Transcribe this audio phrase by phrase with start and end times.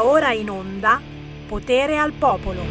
[0.00, 1.00] Ora in onda
[1.48, 2.62] Potere al Popolo.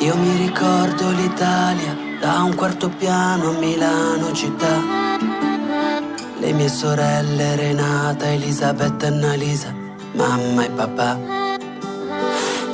[0.00, 5.16] Io mi ricordo l'Italia da un quarto piano a Milano città.
[6.38, 9.74] Le mie sorelle Renata, Elisabetta e Annalisa,
[10.12, 11.37] mamma e papà.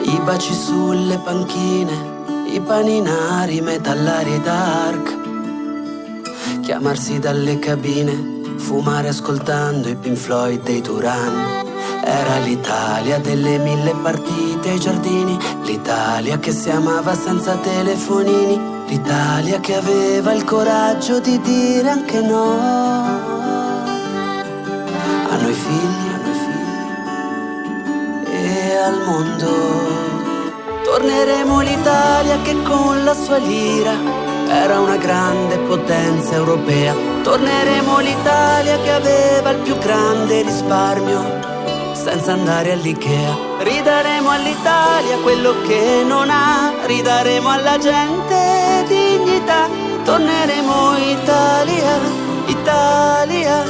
[0.06, 5.16] I baci sulle panchine, i paninari metallari e dark.
[6.60, 11.62] Chiamarsi dalle cabine, fumare ascoltando i Pink Floyd dei Turan.
[12.04, 19.74] Era l'Italia delle mille partite ai giardini, l'Italia che si amava senza telefonini, l'Italia che
[19.76, 22.52] aveva il coraggio di dire anche no.
[25.30, 26.03] A noi figli,
[28.84, 29.50] al mondo.
[30.84, 33.92] Torneremo l'Italia che con la sua lira
[34.46, 36.94] era una grande potenza europea.
[37.22, 41.22] Torneremo l'Italia che aveva il più grande risparmio
[41.94, 43.34] senza andare all'Ikea.
[43.60, 49.66] Ridaremo all'Italia quello che non ha, ridaremo alla gente dignità.
[50.04, 51.98] Torneremo Italia,
[52.46, 53.62] Italia.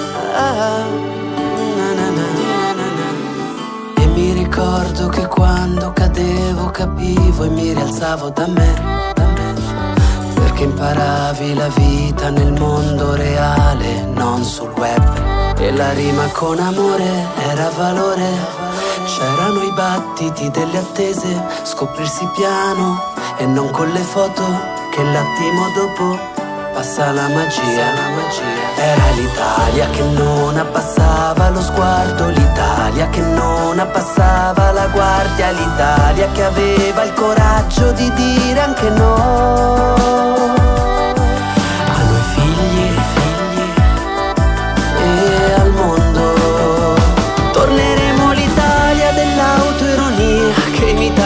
[4.65, 10.33] Ricordo che quando cadevo capivo e mi rialzavo da me, da me.
[10.33, 15.55] Perché imparavi la vita nel mondo reale, non sul web.
[15.59, 18.63] E la rima con amore era valore.
[19.05, 23.03] C'erano i battiti delle attese, scoprirsi piano
[23.37, 24.43] e non con le foto
[24.91, 26.34] che l'attimo dopo
[26.75, 27.95] passa la magia.
[27.95, 28.43] La magia.
[28.77, 36.45] Era l'Italia che non abbassava lo sguardo, l'Italia che non abbassava la guardia, l'Italia che
[36.45, 40.64] aveva il coraggio di dire anche no.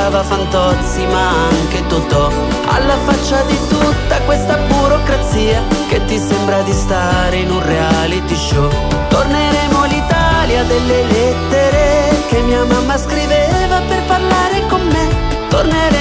[0.09, 2.31] Imitava Fantozzi ma anche Totò
[2.67, 8.71] Alla faccia di tutta questa burocrazia Che ti sembra di stare in un reality show.
[9.09, 15.09] Torneremo l'Italia delle lettere Che mia mamma scriveva per parlare con me.
[15.49, 15.98] Torneremo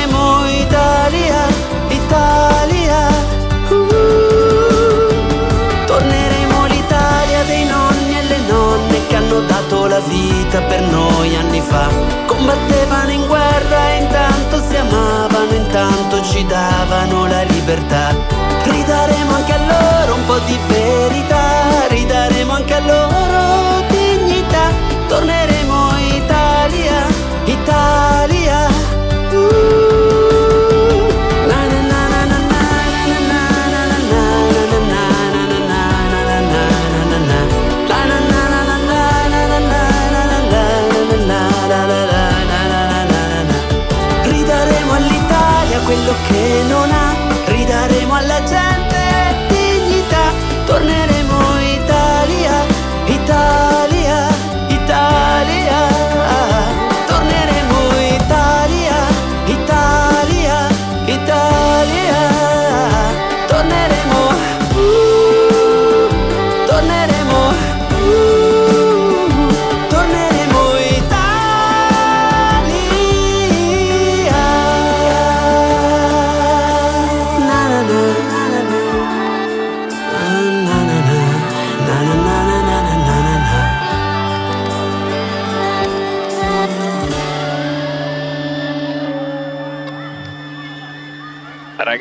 [9.97, 11.89] la vita per noi anni fa
[12.27, 18.15] combattevano in guerra e intanto si amavano, intanto ci davano la libertà.
[18.63, 20.86] Ridaremo anche a loro un po' di verità,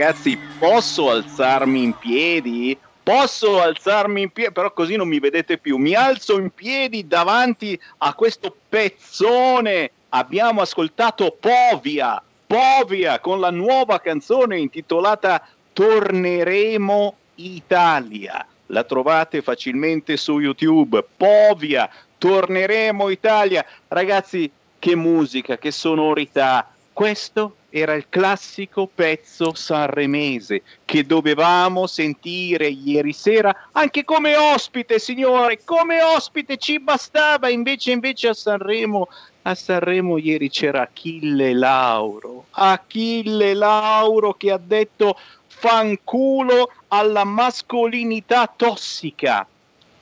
[0.07, 2.79] Ragazzi, posso alzarmi in piedi?
[3.03, 4.53] Posso alzarmi in piedi?
[4.53, 5.79] Però così non mi vedete più.
[5.79, 9.91] Mi alzo in piedi davanti a questo pezzone.
[10.11, 18.47] Abbiamo ascoltato Povia, Povia con la nuova canzone intitolata Torneremo Italia.
[18.67, 21.05] La trovate facilmente su YouTube.
[21.17, 23.67] Povia, Torneremo Italia.
[23.89, 24.49] Ragazzi,
[24.79, 26.71] che musica, che sonorità.
[26.93, 35.63] Questo era il classico pezzo sanremese che dovevamo sentire ieri sera anche come ospite, signore,
[35.63, 39.09] come ospite ci bastava, invece invece a Sanremo
[39.43, 49.47] a Sanremo ieri c'era Achille Lauro, Achille Lauro che ha detto fanculo alla mascolinità tossica.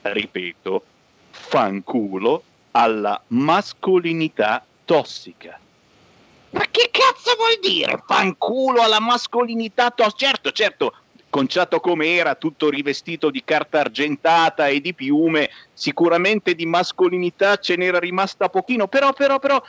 [0.01, 0.83] Ripeto,
[1.29, 5.59] fanculo alla mascolinità tossica.
[6.55, 9.93] Ma che cazzo vuol dire fanculo alla mascolinità?
[10.15, 10.93] Certo, certo,
[11.29, 17.75] conciato come era, tutto rivestito di carta argentata e di piume, sicuramente di mascolinità ce
[17.75, 19.61] n'era rimasta pochino, però, però, però,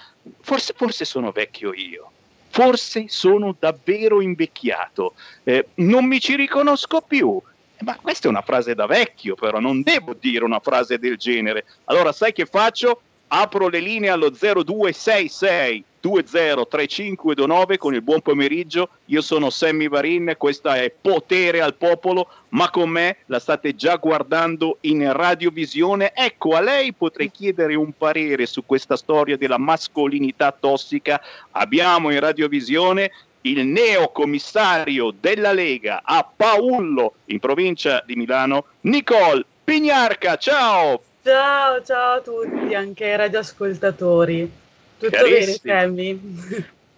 [0.42, 2.10] forse, forse sono vecchio io.
[2.50, 7.42] Forse sono davvero invecchiato, eh, non mi ci riconosco più.
[7.80, 11.66] Ma questa è una frase da vecchio, però non devo dire una frase del genere.
[11.86, 13.00] Allora, sai che faccio?
[13.28, 18.90] Apro le linee allo 0266 203529 con il buon pomeriggio.
[19.06, 23.96] Io sono Sammy Varin, questa è Potere al Popolo, ma con me la state già
[23.96, 26.12] guardando in radiovisione.
[26.14, 31.20] Ecco, a lei potrei chiedere un parere su questa storia della mascolinità tossica.
[31.50, 40.36] Abbiamo in radiovisione il neocommissario della Lega a Paullo in provincia di Milano, Nicole Pignarca.
[40.36, 41.00] Ciao!
[41.26, 44.48] Ciao, ciao a tutti, anche ai radioascoltatori.
[44.96, 45.58] Tutto Carissimo.
[45.60, 46.20] bene, Sammy?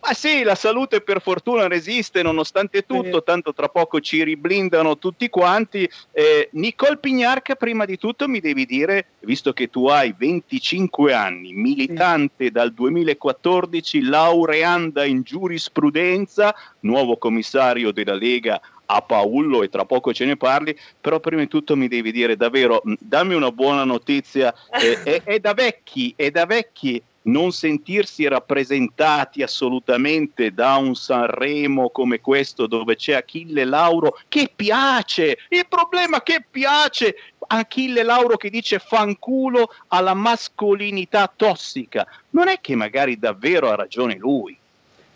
[0.01, 5.31] Ma sì, la salute per fortuna resiste nonostante tutto, tanto tra poco ci riblindano tutti
[5.31, 5.89] quanti.
[6.13, 11.55] Eh, Nicole Pignarca, prima di tutto mi devi dire, visto che tu hai 25 anni,
[11.55, 12.51] militante sì.
[12.51, 20.25] dal 2014, laureanda in giurisprudenza, nuovo commissario della Lega a Paolo e tra poco ce
[20.25, 25.03] ne parli, però prima di tutto mi devi dire davvero, dammi una buona notizia, eh,
[25.03, 32.21] è, è, da vecchi, è da vecchi non sentirsi rappresentati assolutamente da un Sanremo come
[32.21, 37.15] questo dove c'è Achille Lauro che piace, il problema è che piace!
[37.51, 44.17] Achille Lauro che dice fanculo alla mascolinità tossica, non è che magari davvero ha ragione
[44.17, 44.59] lui.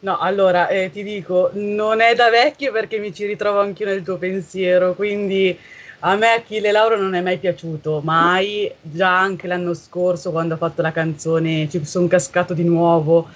[0.03, 4.03] No, allora eh, ti dico, non è da vecchio perché mi ci ritrovo anch'io nel
[4.03, 5.57] tuo pensiero, quindi
[6.01, 10.57] a me Achille Lauro non è mai piaciuto, mai, già anche l'anno scorso quando ho
[10.57, 13.29] fatto la canzone ci sono cascato di nuovo,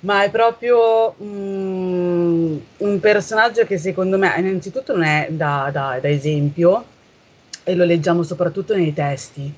[0.00, 6.08] ma è proprio mm, un personaggio che secondo me innanzitutto non è da, da, da
[6.08, 6.84] esempio
[7.62, 9.52] e lo leggiamo soprattutto nei testi,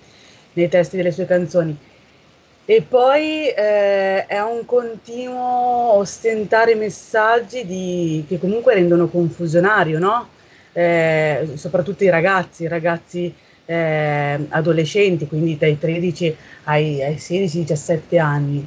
[0.52, 1.74] nei testi delle sue canzoni
[2.74, 10.28] e poi eh, è un continuo ostentare messaggi di, che comunque rendono confusionario, no?
[10.72, 13.34] Eh, soprattutto i ragazzi, i ragazzi
[13.66, 16.34] eh, adolescenti, quindi dai 13
[16.64, 18.66] ai, ai 16-17 anni.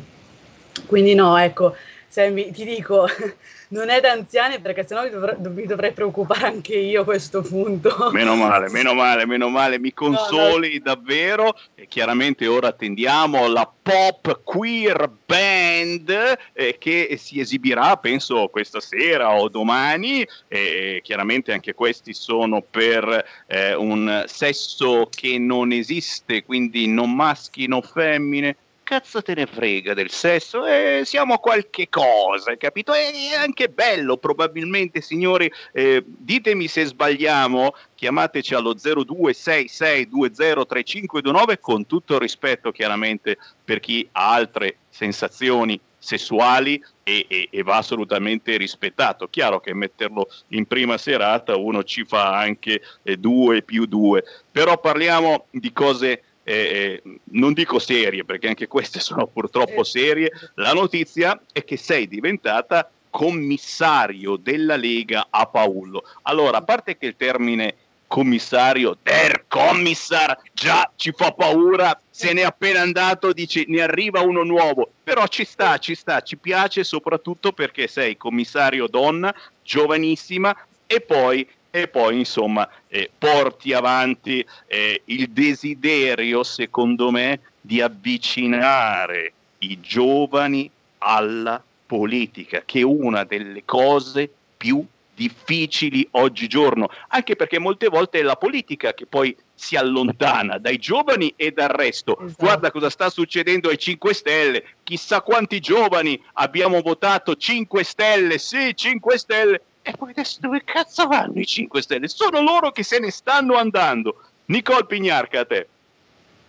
[0.85, 1.73] Quindi no, ecco,
[2.15, 3.05] Sammy, ti dico,
[3.75, 7.41] non è da anziani perché sennò mi, dovr- mi dovrei preoccupare anche io a questo
[7.41, 8.09] punto.
[8.13, 10.95] Meno male, meno male, meno male, mi consoli no, no.
[10.95, 18.79] davvero e chiaramente ora attendiamo la pop queer band eh, che si esibirà penso questa
[18.79, 26.45] sera o domani e chiaramente anche questi sono per eh, un sesso che non esiste,
[26.45, 30.65] quindi non maschi, non femmine cazzo te ne frega del sesso?
[30.65, 32.93] Eh, siamo qualche cosa, capito?
[32.93, 35.51] È anche bello, probabilmente, signori.
[35.73, 44.33] Eh, ditemi se sbagliamo, chiamateci allo 0266203529 con tutto il rispetto, chiaramente, per chi ha
[44.33, 49.27] altre sensazioni sessuali e, e, e, va assolutamente rispettato.
[49.27, 54.79] Chiaro che metterlo in prima serata uno ci fa anche eh, due più due, però
[54.79, 57.01] parliamo di cose eh,
[57.31, 59.85] non dico serie perché anche queste sono purtroppo eh.
[59.85, 66.03] serie, la notizia è che sei diventata commissario della Lega a Paolo.
[66.23, 67.75] Allora, a parte che il termine
[68.07, 74.43] commissario, der commissar, già ci fa paura, se n'è appena andato, dice ne arriva uno
[74.43, 80.55] nuovo, però ci sta, ci sta, ci piace soprattutto perché sei commissario donna, giovanissima
[80.85, 89.33] e poi e poi insomma eh, porti avanti eh, il desiderio, secondo me, di avvicinare
[89.57, 97.89] i giovani alla politica, che è una delle cose più difficili oggigiorno, anche perché molte
[97.89, 102.17] volte è la politica che poi si allontana dai giovani e dal resto.
[102.17, 102.35] Esatto.
[102.37, 108.73] Guarda cosa sta succedendo ai 5 Stelle, chissà quanti giovani abbiamo votato 5 Stelle, sì
[108.73, 112.07] 5 Stelle, e poi adesso dove cazzo vanno i 5 Stelle?
[112.07, 114.23] Sono loro che se ne stanno andando.
[114.45, 115.67] Nicole Pignarca, a te.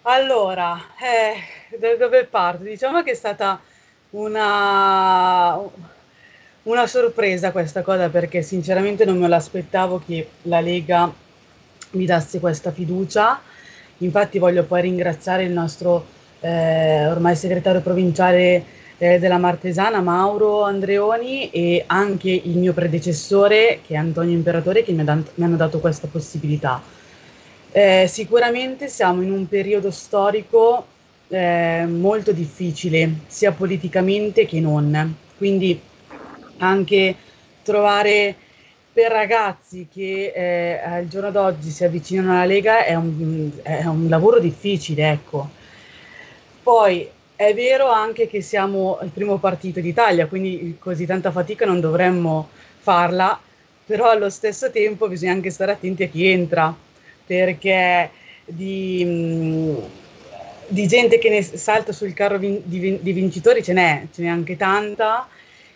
[0.02, 2.62] Allora, eh, da dove parto?
[2.62, 3.60] Diciamo che è stata
[4.10, 5.58] una,
[6.62, 11.12] una sorpresa questa cosa perché sinceramente non me l'aspettavo che la Lega
[11.90, 13.38] mi dasse questa fiducia.
[13.98, 16.06] Infatti voglio poi ringraziare il nostro
[16.40, 18.64] eh, ormai segretario provinciale
[18.98, 24.92] eh, della Martesana, Mauro Andreoni, e anche il mio predecessore, che è Antonio Imperatore, che
[24.92, 26.82] mi, dat- mi hanno dato questa possibilità.
[27.72, 30.86] Eh, sicuramente siamo in un periodo storico
[31.28, 35.14] eh, molto difficile, sia politicamente che non.
[35.36, 35.78] Quindi
[36.58, 37.14] anche
[37.62, 38.34] trovare
[38.92, 44.08] per ragazzi che eh, al giorno d'oggi si avvicinano alla Lega è un, è un
[44.08, 45.50] lavoro difficile, ecco.
[46.62, 47.06] Poi
[47.36, 52.48] è vero anche che siamo il primo partito d'Italia, quindi così tanta fatica non dovremmo
[52.78, 53.38] farla,
[53.84, 56.74] però allo stesso tempo bisogna anche stare attenti a chi entra,
[57.26, 58.10] perché
[58.46, 59.76] di,
[60.66, 64.28] di gente che ne salta sul carro vin, di, di, vincitori ce n'è, ce n'è
[64.28, 65.28] anche tanta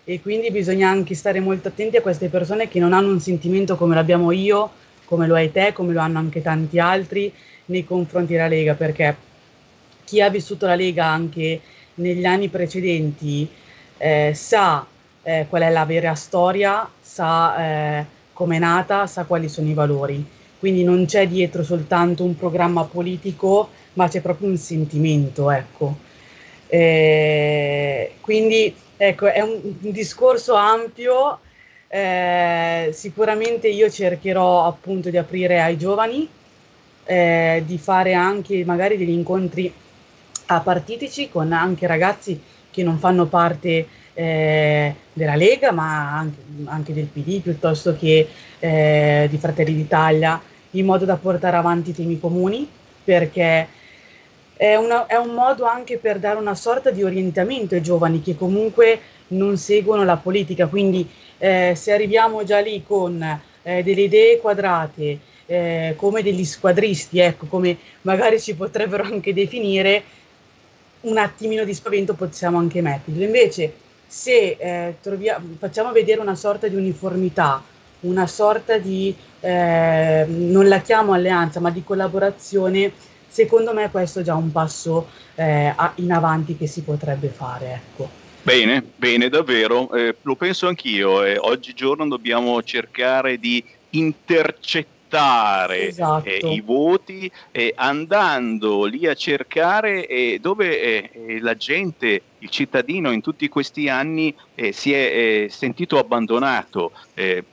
[0.05, 3.77] e quindi bisogna anche stare molto attenti a queste persone che non hanno un sentimento
[3.77, 4.71] come l'abbiamo io,
[5.05, 7.31] come lo hai te, come lo hanno anche tanti altri
[7.67, 9.29] nei confronti della Lega, perché
[10.11, 11.61] chi ha vissuto la Lega anche
[11.95, 13.49] negli anni precedenti
[13.97, 14.85] eh, sa
[15.23, 19.73] eh, qual è la vera storia, sa eh, come è nata, sa quali sono i
[19.73, 20.27] valori.
[20.59, 25.97] Quindi non c'è dietro soltanto un programma politico, ma c'è proprio un sentimento, ecco.
[26.67, 31.39] Eh, quindi ecco, è un, un discorso ampio.
[31.87, 36.29] Eh, sicuramente io cercherò appunto di aprire ai giovani,
[37.05, 39.73] eh, di fare anche magari degli incontri
[40.55, 42.41] apartitici con anche ragazzi
[42.71, 48.29] che non fanno parte eh, della Lega, ma anche, anche, del PD piuttosto che
[48.59, 50.41] eh, di Fratelli d'Italia,
[50.73, 52.69] in modo da portare avanti temi comuni,
[53.03, 53.67] perché
[54.57, 58.37] è, una, è un modo anche per dare una sorta di orientamento ai giovani che
[58.37, 60.67] comunque non seguono la politica.
[60.67, 63.23] Quindi eh, se arriviamo già lì con
[63.63, 70.03] eh, delle idee quadrate, eh, come degli squadristi, ecco, come magari ci potrebbero anche definire,
[71.03, 73.23] un attimino di spavento possiamo anche metterlo.
[73.23, 73.73] Invece
[74.07, 77.63] se eh, troviamo, facciamo vedere una sorta di uniformità,
[78.01, 82.93] una sorta di, eh, non la chiamo alleanza, ma di collaborazione,
[83.29, 87.83] secondo me questo è già un passo eh, in avanti che si potrebbe fare.
[87.85, 88.09] Ecco.
[88.43, 91.23] Bene, bene, davvero, eh, lo penso anch'io.
[91.23, 96.29] Eh, oggigiorno dobbiamo cercare di intercettare portare esatto.
[96.29, 102.49] eh, i voti eh, andando lì a cercare eh, dove eh, eh, la gente, il
[102.49, 106.93] cittadino in tutti questi anni eh, si è sentito abbandonato.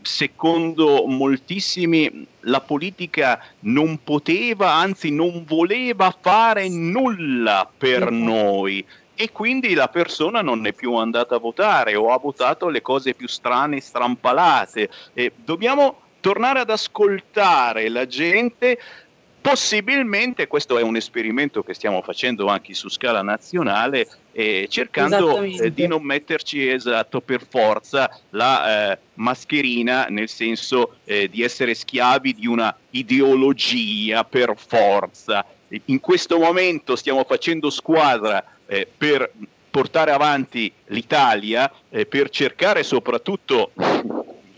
[0.02, 8.12] secondo moltissimi la politica non poteva, anzi non voleva fare nulla per esatto.
[8.12, 8.86] noi
[9.20, 13.16] e quindi la persona non è più andata a votare o ha votato le cose
[13.16, 14.90] più strane, strampalate.
[15.14, 18.77] Eh, dobbiamo tornare ad ascoltare la gente
[19.39, 25.74] possibilmente questo è un esperimento che stiamo facendo anche su scala nazionale eh, cercando eh,
[25.74, 32.34] di non metterci esatto per forza la eh, mascherina nel senso eh, di essere schiavi
[32.34, 35.46] di una ideologia per forza.
[35.86, 39.31] In questo momento stiamo facendo squadra eh, per
[39.72, 43.72] portare avanti l'Italia eh, per cercare soprattutto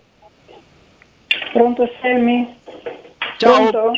[1.52, 2.56] Pronto Sammy?
[3.38, 3.70] Ciao.
[3.70, 3.94] Pronto?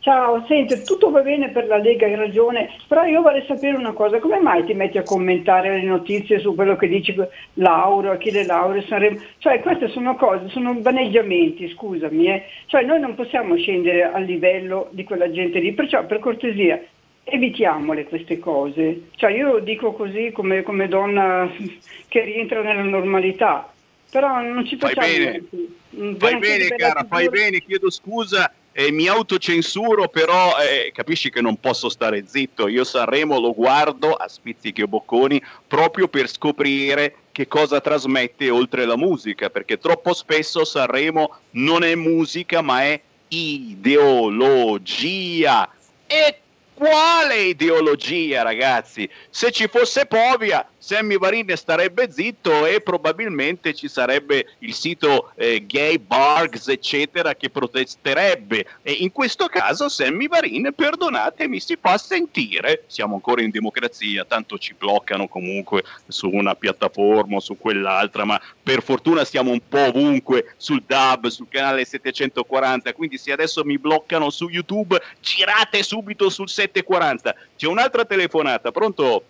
[0.00, 3.92] Ciao, senti, tutto va bene per la Lega, hai ragione, però io vorrei sapere una
[3.92, 7.14] cosa, come mai ti metti a commentare le notizie su quello che dici
[7.54, 9.20] Lauro, Achille Lauro, Sanremo?
[9.36, 12.44] Cioè queste sono cose, sono vaneggiamenti, scusami, eh.
[12.64, 16.82] cioè noi non possiamo scendere al livello di quella gente lì, perciò per cortesia
[17.24, 19.08] evitiamole queste cose.
[19.16, 21.46] Cioè io lo dico così come, come donna
[22.08, 23.70] che rientra nella normalità,
[24.10, 25.06] però non ci facciamo...
[25.06, 31.30] Fai bene, fai bene cara, fai bene, chiedo scusa eh, mi autocensuro, però eh, capisci
[31.30, 32.68] che non posso stare zitto.
[32.68, 38.84] Io Sanremo lo guardo a spizzichi o bocconi proprio per scoprire che cosa trasmette oltre
[38.84, 44.48] la musica, perché troppo spesso Sanremo non è musica ma è ideologia.
[46.06, 46.38] E
[46.74, 49.08] quale ideologia, ragazzi?
[49.28, 55.66] Se ci fosse Povia, Sammy Varin starebbe zitto e probabilmente ci sarebbe il sito eh,
[55.66, 58.66] Gay Bargs, eccetera, che protesterebbe.
[58.82, 62.84] E in questo caso Sammy Varin, perdonatemi, si fa sentire.
[62.86, 68.40] Siamo ancora in democrazia, tanto ci bloccano comunque su una piattaforma o su quell'altra, ma
[68.62, 73.78] per fortuna siamo un po' ovunque sul DAB, sul canale 740, quindi se adesso mi
[73.78, 77.34] bloccano su YouTube, girate subito sul 740.
[77.54, 79.24] C'è un'altra telefonata, pronto?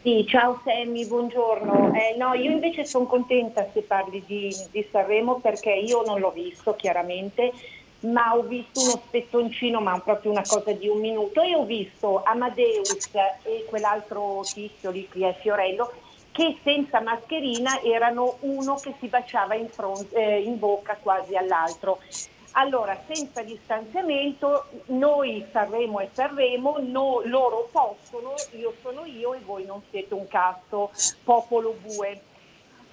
[0.00, 1.92] Sì, ciao Sammy, buongiorno.
[1.92, 6.30] Eh, no, io invece sono contenta se parli di, di, Sanremo perché io non l'ho
[6.30, 7.52] visto chiaramente,
[8.00, 12.22] ma ho visto uno spezzoncino, ma proprio una cosa di un minuto, e ho visto
[12.22, 13.10] Amadeus
[13.42, 15.92] e quell'altro tizio lì che è Fiorello
[16.30, 21.98] che senza mascherina erano uno che si baciava in, front, eh, in bocca quasi all'altro.
[22.58, 29.64] Allora, senza distanziamento, noi Sanremo e Sanremo, no, loro possono, io sono io e voi
[29.64, 30.90] non siete un cazzo,
[31.22, 32.20] popolo bue.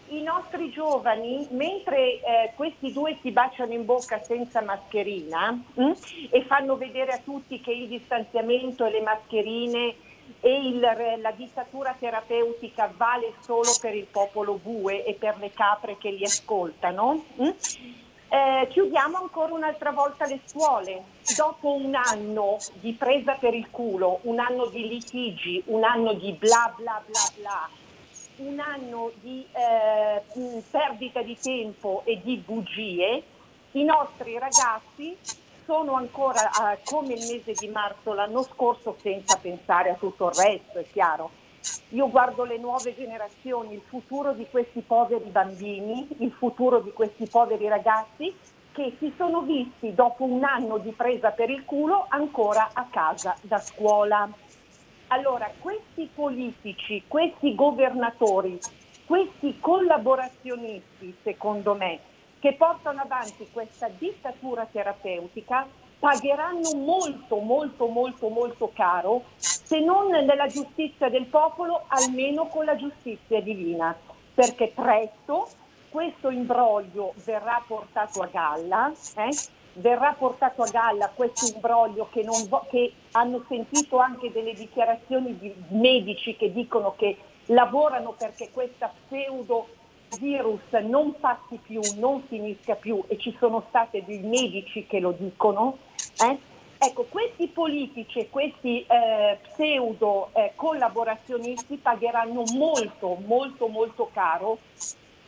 [0.09, 5.93] I nostri giovani, mentre eh, questi due si baciano in bocca senza mascherina mh, hm,
[6.29, 9.95] e fanno vedere a tutti che il distanziamento e le mascherine
[10.41, 15.97] e il, la dittatura terapeutica vale solo per il popolo bue e per le capre
[15.97, 17.55] che li ascoltano, mh, hm,
[18.29, 21.03] eh, chiudiamo ancora un'altra volta le scuole.
[21.35, 26.31] Dopo un anno di presa per il culo, un anno di litigi, un anno di
[26.33, 27.69] bla bla bla bla,
[28.37, 30.21] un anno di eh,
[30.69, 33.23] perdita di tempo e di bugie,
[33.71, 35.17] i nostri ragazzi
[35.65, 40.35] sono ancora eh, come il mese di marzo l'anno scorso senza pensare a tutto il
[40.35, 41.43] resto, è chiaro
[41.89, 47.27] io guardo le nuove generazioni, il futuro di questi poveri bambini, il futuro di questi
[47.27, 48.35] poveri ragazzi
[48.71, 53.37] che si sono visti dopo un anno di presa per il culo ancora a casa
[53.41, 54.29] da scuola.
[55.07, 58.59] Allora, questi politici, questi governatori,
[59.05, 62.01] questi collaborazionisti, secondo me,
[62.39, 65.67] che portano avanti questa dittatura terapeutica,
[65.99, 72.75] pagheranno molto, molto, molto, molto caro, se non nella giustizia del popolo, almeno con la
[72.75, 73.95] giustizia divina,
[74.33, 75.47] perché presto
[75.89, 79.29] questo imbroglio verrà portato a galla, eh?
[79.75, 85.53] verrà portato a galla questo imbroglio che, vo- che hanno sentito anche delle dichiarazioni di
[85.69, 89.67] medici che dicono che lavorano perché questa pseudo
[90.15, 95.11] virus non passi più, non finisca più e ci sono stati dei medici che lo
[95.11, 95.77] dicono,
[96.17, 96.37] eh?
[96.77, 104.59] ecco, questi politici e questi eh, pseudo eh, collaborazionisti pagheranno molto, molto, molto caro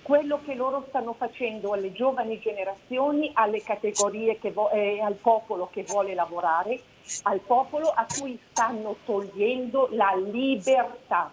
[0.08, 5.84] quello che loro stanno facendo alle giovani generazioni, alle categorie vo- eh, al popolo che
[5.84, 6.80] vuole lavorare,
[7.23, 11.30] al popolo a cui stanno togliendo la libertà.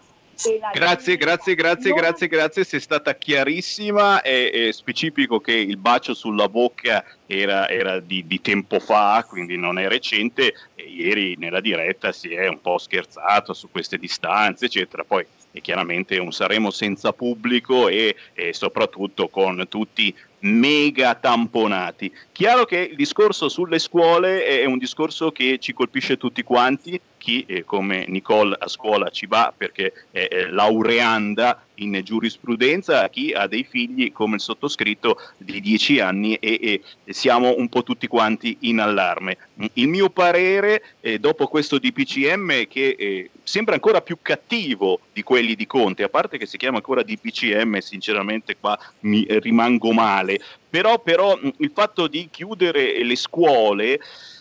[0.73, 7.05] Grazie, grazie, grazie, grazie, grazie, sei stata chiarissima e, specifico che il bacio sulla bocca
[7.27, 12.79] era, di, tempo fa, quindi non è recente, ieri nella diretta si è un po'
[12.79, 18.17] scherzato su queste distanze, eccetera, poi è chiaramente un saremo senza pubblico e
[18.51, 20.15] soprattutto con tutti
[20.45, 22.13] mega tamponati.
[22.33, 27.45] Chiaro che il discorso sulle scuole è un discorso che ci colpisce tutti quanti, chi
[27.47, 33.65] eh, come Nicole a scuola ci va perché è, laureanda in giurisprudenza, chi ha dei
[33.65, 38.79] figli come il sottoscritto di 10 anni e, e, siamo un po' tutti quanti in
[38.79, 39.39] allarme.
[39.75, 45.55] Il mio parere, eh, dopo questo DPCM che eh, sembra ancora più cattivo di quelli
[45.55, 51.01] di Conte, a parte che si chiama ancora DPCM, sinceramente qua mi rimango male, però,
[51.01, 54.01] però il fatto di chiudere le scuole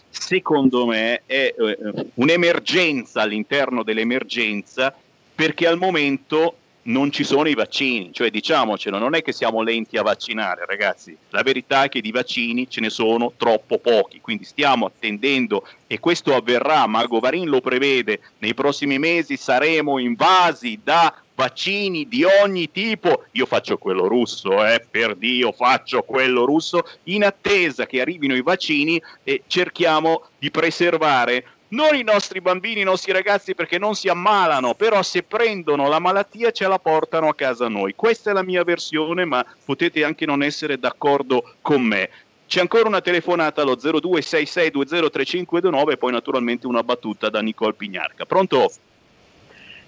[0.10, 1.78] secondo me è eh,
[2.15, 4.96] un'emergenza all'interno dell'emergenza
[5.34, 9.98] perché al momento non ci sono i vaccini, cioè diciamocelo, non è che siamo lenti
[9.98, 14.43] a vaccinare, ragazzi, la verità è che di vaccini ce ne sono troppo pochi, quindi
[14.43, 21.13] stiamo attendendo e questo avverrà, Mago Varin lo prevede, nei prossimi mesi saremo invasi da
[21.36, 27.24] vaccini di ogni tipo, io faccio quello russo, eh, per Dio faccio quello russo, in
[27.24, 33.12] attesa che arrivino i vaccini e cerchiamo di preservare non i nostri bambini, i nostri
[33.12, 37.67] ragazzi perché non si ammalano, però se prendono la malattia ce la portano a casa
[37.67, 37.95] noi.
[37.95, 42.09] Questa è la mia versione, ma potete anche non essere d'accordo con me.
[42.45, 48.25] C'è ancora una telefonata allo 0266203529 e poi naturalmente una battuta da Nicole Pignarca.
[48.25, 48.71] Pronto?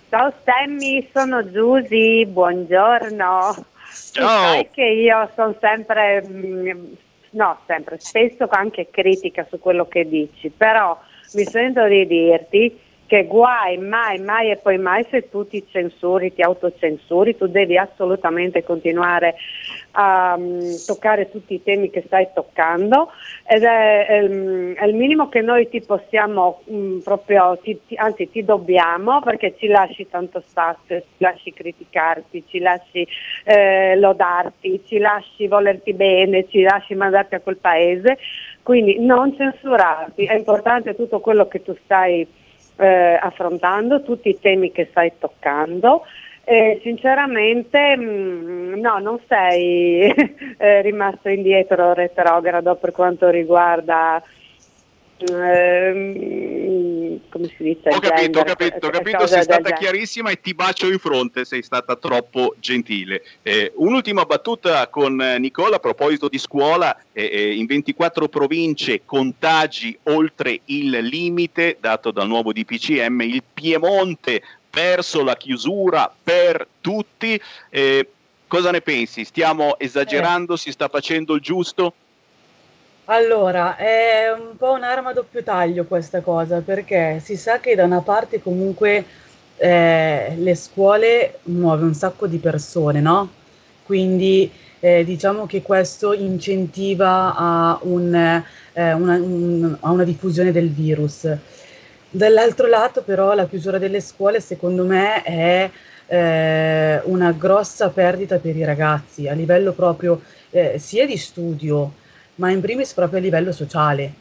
[0.09, 3.65] Ciao Sammy, sono Giusy, buongiorno.
[4.11, 4.53] Ciao.
[4.53, 6.93] Sai che io sono sempre, mm,
[7.31, 10.97] no sempre, spesso anche critica su quello che dici, però
[11.33, 16.33] mi sento di dirti che guai, mai, mai e poi mai se tu ti censuri,
[16.33, 19.35] ti autocensuri, tu devi assolutamente continuare
[19.91, 23.11] a um, toccare tutti i temi che stai toccando.
[23.47, 28.29] Ed è, è, è il minimo che noi ti possiamo um, proprio, ti, ti, anzi
[28.29, 33.07] ti dobbiamo perché ci lasci tanto spazio, ci lasci criticarti, ci lasci
[33.43, 38.17] eh, lodarti, ci lasci volerti bene, ci lasci mandarti a quel paese,
[38.65, 42.25] quindi non censurarti, è importante tutto quello che tu stai
[42.78, 46.01] eh, affrontando, tutti i temi che stai toccando.
[46.43, 50.10] E sinceramente mh, mm, no, non sei
[50.58, 54.19] eh, rimasto indietro retrogrado per quanto riguarda
[55.17, 56.94] Ehm,
[57.30, 57.89] come si dice?
[57.89, 61.62] Ho capito, ho capito, ho capito sei stata chiarissima e ti bacio in fronte, sei
[61.62, 63.23] stata troppo gentile.
[63.41, 69.97] Eh, un'ultima battuta con Nicola a proposito di scuola, eh, eh in 24 province contagi
[70.04, 77.39] oltre il limite dato dal nuovo DPCM, il Piemonte verso la chiusura per tutti.
[77.69, 78.10] Eh,
[78.47, 79.23] cosa ne pensi?
[79.23, 80.56] Stiamo esagerando?
[80.56, 81.93] Si sta facendo il giusto?
[83.07, 87.83] Allora, è un po' un'arma a doppio taglio questa cosa, perché si sa che da
[87.83, 89.05] una parte comunque
[89.57, 93.29] eh, le scuole muove un sacco di persone, no?
[93.83, 98.15] Quindi eh, diciamo che questo incentiva a, un,
[98.73, 101.27] eh, una, un, a una diffusione del virus.
[102.09, 105.69] Dall'altro lato però la chiusura delle scuole secondo me è
[106.07, 111.91] eh, una grossa perdita per i ragazzi a livello proprio eh, sia di studio,
[112.35, 114.13] ma in primis proprio a livello sociale,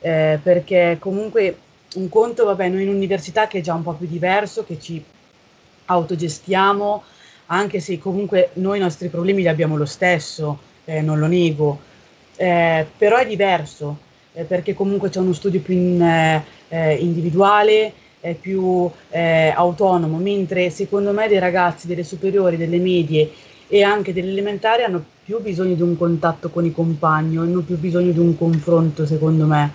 [0.00, 1.58] eh, perché comunque
[1.94, 5.02] un conto, vabbè, noi in università che è già un po' più diverso, che ci
[5.86, 7.02] autogestiamo,
[7.46, 11.78] anche se comunque noi i nostri problemi li abbiamo lo stesso, eh, non lo nego,
[12.36, 13.98] eh, però è diverso,
[14.34, 17.92] eh, perché comunque c'è uno studio più in, eh, eh, individuale,
[18.40, 18.90] più
[19.54, 23.30] autonomo, mentre secondo me dei ragazzi delle superiori, delle medie
[23.68, 27.76] e anche delle elementari hanno più bisogno di un contatto con i compagni, hanno più
[27.76, 29.72] bisogno di un confronto, secondo me.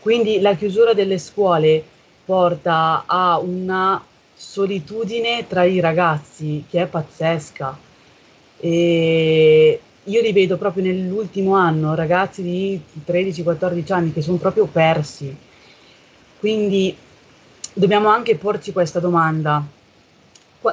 [0.00, 1.82] Quindi la chiusura delle scuole
[2.24, 4.02] porta a una
[4.34, 7.78] solitudine tra i ragazzi che è pazzesca.
[8.58, 15.34] E io li vedo proprio nell'ultimo anno, ragazzi di 13-14 anni che sono proprio persi.
[16.38, 16.96] Quindi
[17.72, 19.62] dobbiamo anche porci questa domanda.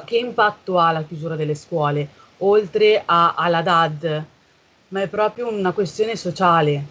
[0.04, 2.08] Che impatto ha la chiusura delle scuole?
[2.38, 4.24] Oltre a, alla DAD,
[4.88, 6.84] ma è proprio una questione sociale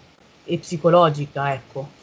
[0.44, 1.96] e psicologica, ecco.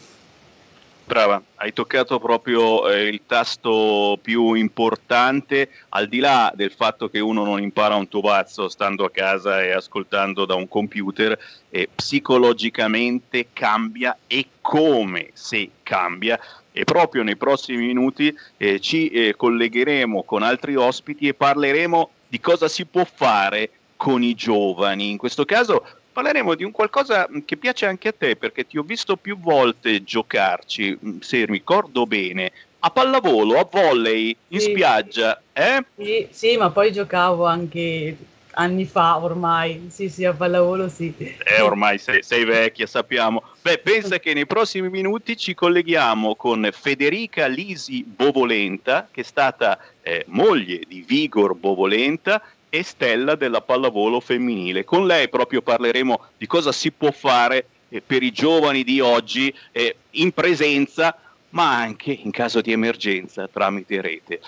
[1.07, 7.19] Brava, hai toccato proprio eh, il tasto più importante, al di là del fatto che
[7.19, 11.37] uno non impara un tubazzo stando a casa e ascoltando da un computer,
[11.69, 16.39] eh, psicologicamente cambia e come se cambia.
[16.71, 22.41] E proprio nei prossimi minuti eh, ci eh, collegheremo con altri ospiti e parleremo di
[22.41, 25.09] cosa si può fare con i giovani.
[25.09, 28.83] In questo caso parleremo di un qualcosa che piace anche a te perché ti ho
[28.83, 34.71] visto più volte giocarci, mm, se ricordo bene, a pallavolo, a volley, in sì.
[34.71, 35.41] spiaggia.
[35.53, 35.85] Eh?
[35.95, 38.17] Sì, sì, ma poi giocavo anche
[38.55, 41.13] anni fa ormai, sì sì, a pallavolo sì.
[41.17, 43.43] Eh, ormai sei, sei, vecchia, sappiamo.
[43.61, 49.77] Beh, pensa che nei prossimi minuti ci colleghiamo con Federica Lisi Bovolenta, che è stata
[50.01, 54.83] eh, moglie di Vigor Bovolenta e stella della pallavolo femminile.
[54.83, 59.53] Con lei proprio parleremo di cosa si può fare eh, per i giovani di oggi
[59.71, 61.17] eh, in presenza,
[61.49, 64.41] ma anche in caso di emergenza tramite rete.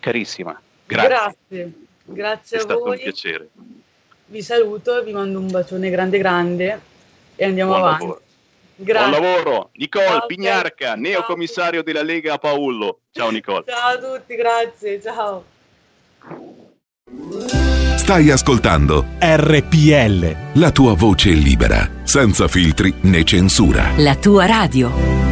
[0.00, 1.08] Carissima, grazie.
[1.08, 1.72] Grazie.
[2.12, 2.96] Grazie È a stato voi.
[2.96, 3.48] un piacere.
[4.26, 6.80] Vi saluto, vi mando un bacione grande grande
[7.36, 8.02] e andiamo Buon avanti.
[8.04, 8.20] Lavoro.
[8.76, 9.10] Grazie.
[9.10, 9.70] Buon lavoro.
[9.74, 10.96] Nicole ciao, Pignarca, ciao.
[10.96, 13.00] neocommissario della Lega a Paullo.
[13.12, 13.64] Ciao Nicole.
[13.66, 15.44] Ciao a tutti, grazie, ciao.
[17.96, 20.60] Stai ascoltando RPL.
[20.60, 23.92] La tua voce libera, senza filtri né censura.
[23.98, 25.31] La tua radio.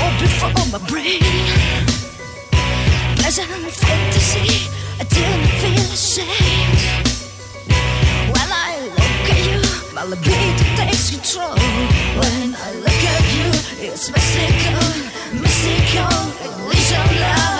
[0.00, 1.20] all before my brain.
[3.16, 3.50] Pleasant
[3.82, 6.82] fantasy, I didn't feel ashamed.
[8.34, 9.60] When I look at you,
[9.94, 11.56] my libido takes control.
[12.20, 13.48] When I look at you,
[13.86, 14.88] it's mystical,
[15.40, 17.59] mystical, illusion love.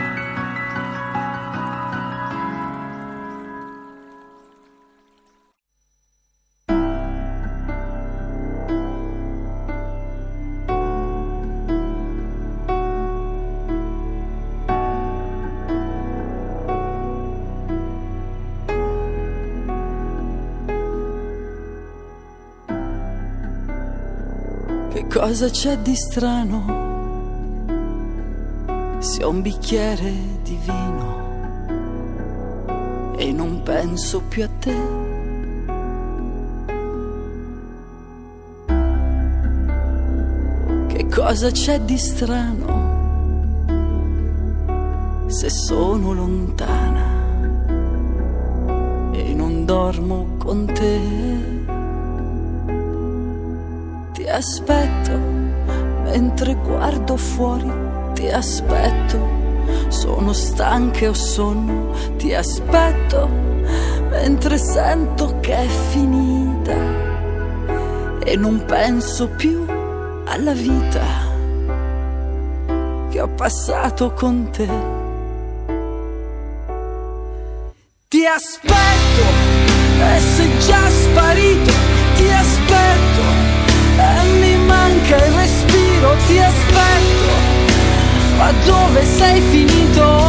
[25.31, 26.59] Cosa c'è di strano?
[28.99, 30.11] Se ho un bicchiere
[30.43, 31.19] di vino
[33.15, 34.75] e non penso più a te.
[40.87, 42.89] Che cosa c'è di strano?
[45.27, 47.07] Se sono lontana
[49.13, 51.60] e non dormo con te.
[54.31, 55.11] Aspetto
[56.03, 57.71] mentre guardo fuori
[58.13, 59.39] ti aspetto.
[59.89, 63.29] Sono stanca e ho sonno, ti aspetto
[64.09, 66.75] mentre sento che è finita
[68.23, 69.65] e non penso più
[70.25, 71.29] alla vita
[73.09, 74.67] che ho passato con te.
[78.07, 79.23] Ti aspetto
[79.99, 81.71] e sei già sparito,
[82.15, 83.40] ti aspetto
[85.11, 87.31] manca il respiro, ti aspetto,
[88.37, 90.19] ma dove sei finito?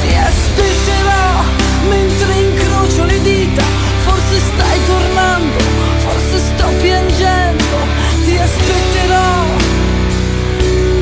[0.00, 1.42] Ti aspetterò
[1.88, 3.62] mentre incrocio le dita,
[4.04, 5.58] forse stai tornando,
[5.98, 7.76] forse sto piangendo,
[8.24, 9.44] ti aspetterò,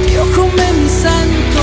[0.06, 1.60] io come mi sento,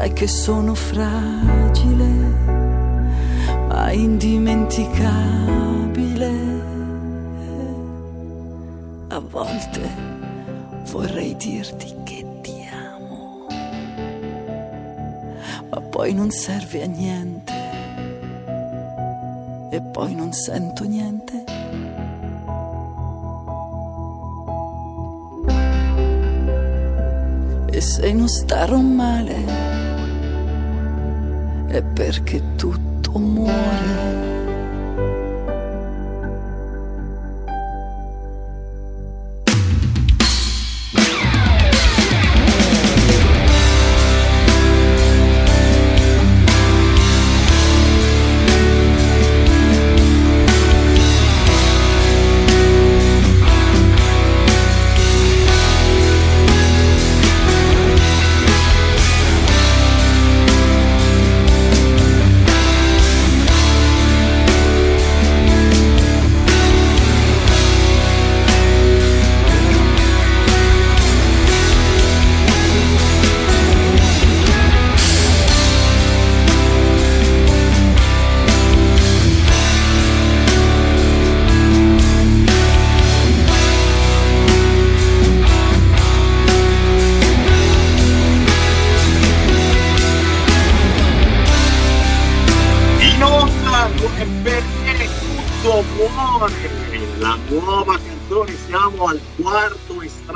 [0.00, 2.06] sai che sono fragile,
[3.68, 6.32] ma indimenticabile.
[9.08, 9.90] A volte
[10.90, 13.44] vorrei dirti che ti amo,
[15.68, 17.52] ma poi non serve a niente.
[19.70, 21.44] E poi non sento niente.
[27.70, 29.69] E se non starò male,
[31.70, 34.19] è perché tutto muore.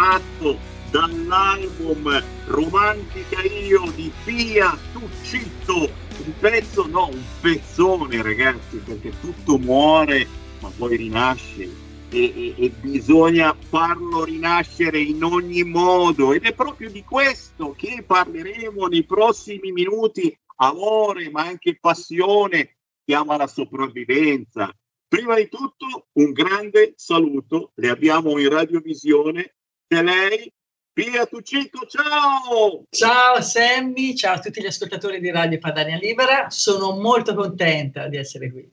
[0.05, 0.59] Estratto
[0.91, 10.27] dall'album Romantica Io di Pia Tuccitto un pezzo no un pezzone ragazzi perché tutto muore
[10.61, 11.83] ma poi rinasce.
[12.11, 16.33] E, e- e bisogna farlo rinascere in ogni modo.
[16.33, 20.35] Ed è proprio di questo che parleremo nei prossimi minuti.
[20.57, 24.73] Amore ma anche passione chiama la sopravvivenza.
[25.09, 29.55] Prima di tutto un grande saluto, le abbiamo in radiovisione,
[29.95, 30.53] c'è lei,
[30.93, 32.85] Pia Tuccico, ciao!
[32.91, 38.17] Ciao Sammy, ciao a tutti gli ascoltatori di Radio Padania Libera, sono molto contenta di
[38.17, 38.69] essere qui.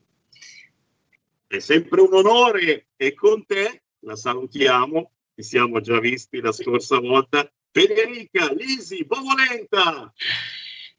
[1.46, 6.98] È sempre un onore e con te la salutiamo, ci siamo già visti la scorsa
[6.98, 10.12] volta, Federica Lisi Bovolenta.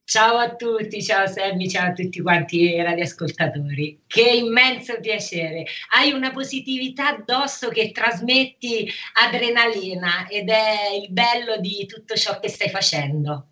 [0.06, 4.02] Ciao a tutti, ciao Sammy, ciao a tutti quanti i radioascoltatori.
[4.06, 5.66] Che immenso piacere.
[5.92, 12.50] Hai una positività addosso che trasmetti adrenalina ed è il bello di tutto ciò che
[12.50, 13.48] stai facendo.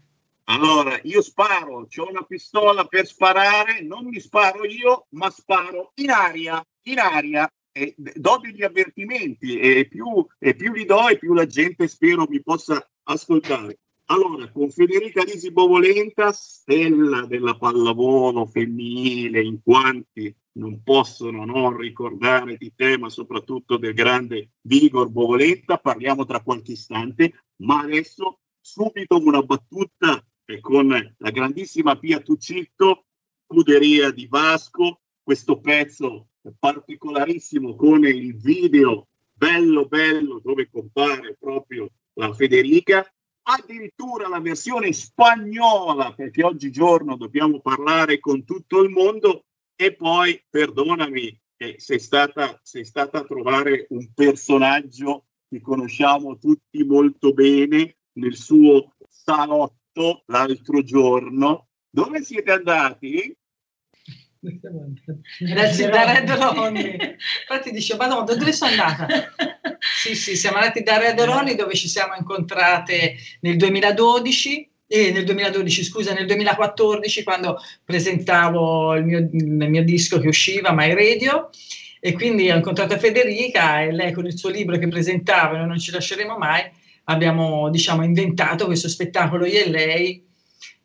[0.46, 6.10] Allora, io sparo, ho una pistola per sparare, non mi sparo io, ma sparo in
[6.10, 7.50] aria, in aria.
[7.72, 12.28] E do degli avvertimenti e più, e più li do e più la gente spero
[12.28, 13.78] mi possa ascoltare.
[14.06, 22.58] Allora, con Federica Lisi Bovolenta, stella della pallavolo femminile, in quanti non possono non ricordare
[22.58, 29.18] di te, ma soprattutto del grande Vigor Bovolenta, parliamo tra qualche istante, ma adesso subito
[29.18, 30.24] una battuta
[30.60, 33.06] con la grandissima Pia Tuccitto,
[33.47, 36.28] scuderia di Vasco, questo pezzo
[36.58, 43.06] particolarissimo con il video bello bello dove compare proprio la Federica,
[43.44, 51.39] addirittura la versione spagnola, perché oggigiorno dobbiamo parlare con tutto il mondo, e poi, perdonami,
[51.58, 58.36] eh, sei, stata, sei stata a trovare un personaggio che conosciamo tutti molto bene nel
[58.36, 61.68] suo salotto l'altro giorno.
[61.89, 63.36] Dove siete andati?
[65.39, 67.18] Grazie da Red Ronnie.
[67.42, 69.08] Infatti dice, ma dove sono andata?
[70.02, 75.24] Sì, sì, siamo andati da Red Ronnie dove ci siamo incontrate nel 2012 e nel
[75.26, 81.52] 2012, scusa, nel 2014 quando presentavo il mio, il mio disco che usciva, My Radio,
[81.99, 85.91] e quindi ho incontrato Federica e lei con il suo libro che presentava, non ci
[85.91, 86.64] lasceremo mai,
[87.04, 90.26] abbiamo diciamo inventato questo spettacolo io e lei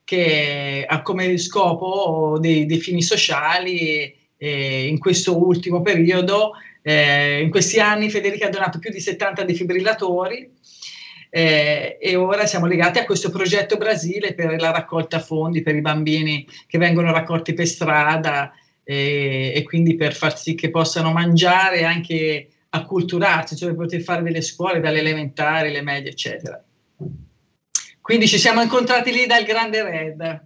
[0.04, 6.52] che ha come scopo dei, dei fini sociali e in questo ultimo periodo,
[6.88, 10.48] eh, in questi anni Federica ha donato più di 70 defibrillatori
[11.28, 15.80] eh, e ora siamo legati a questo progetto Brasile per la raccolta fondi per i
[15.80, 18.52] bambini che vengono raccolti per strada
[18.84, 24.02] eh, e quindi per far sì che possano mangiare e anche acculturarsi, cioè per poter
[24.02, 26.62] fare delle scuole dalle elementari, le medie, eccetera.
[28.00, 30.44] Quindi ci siamo incontrati lì dal Grande Red.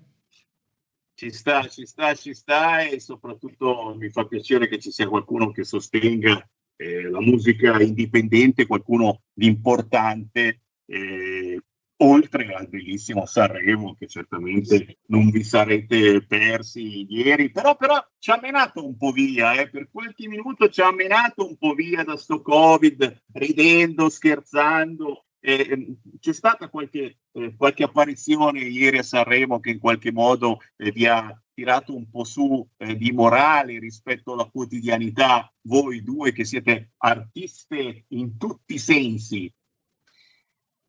[1.20, 5.50] Ci sta, ci sta, ci sta e soprattutto mi fa piacere che ci sia qualcuno
[5.50, 6.42] che sostenga
[6.76, 11.60] eh, la musica indipendente, qualcuno di importante, eh,
[11.98, 18.38] oltre al bellissimo Sanremo che certamente non vi sarete persi ieri, però, però ci ha
[18.40, 22.16] menato un po' via, eh, per qualche minuto ci ha menato un po' via da
[22.16, 29.70] sto Covid, ridendo, scherzando, eh, c'è stata qualche, eh, qualche, apparizione ieri a Sanremo che
[29.70, 34.48] in qualche modo eh, vi ha tirato un po' su eh, di morale rispetto alla
[34.50, 39.52] quotidianità, voi due che siete artiste in tutti i sensi.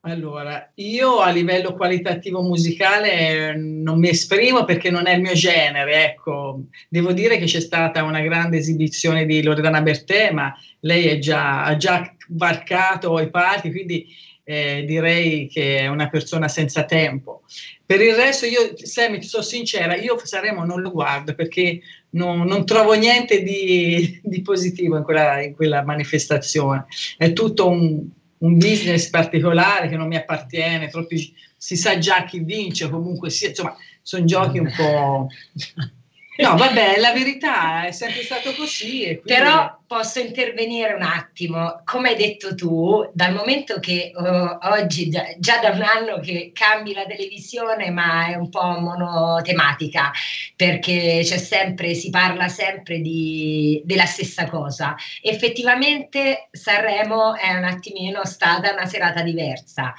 [0.04, 6.06] Allora, io a livello qualitativo musicale non mi esprimo perché non è il mio genere,
[6.06, 6.64] ecco.
[6.90, 11.78] Devo dire che c'è stata una grande esibizione di Loredana Bertè, ma lei già, ha
[11.78, 14.08] già varcato i palchi, quindi
[14.44, 17.44] eh, direi che è una persona senza tempo.
[17.86, 21.82] Per il resto, io, Sammy, ti sono sincera, io Sanremo non lo guardo perché
[22.12, 26.86] non, non trovo niente di, di positivo in quella, in quella, manifestazione.
[27.18, 28.02] È tutto un,
[28.38, 33.48] un, business particolare che non mi appartiene, troppi, si sa già chi vince, comunque sì,
[33.48, 35.28] insomma, sono giochi un po'...
[36.38, 39.02] No, vabbè, la verità è sempre stato così.
[39.04, 39.22] Quindi...
[39.26, 41.82] Però posso intervenire un attimo.
[41.84, 46.52] Come hai detto tu, dal momento che uh, oggi, già, già, da un anno che
[46.54, 50.14] cambi la televisione, ma è un po' monotematica,
[50.56, 54.96] perché c'è sempre, si parla sempre di, della stessa cosa.
[55.22, 59.94] Effettivamente Sanremo è un attimino stata una serata diversa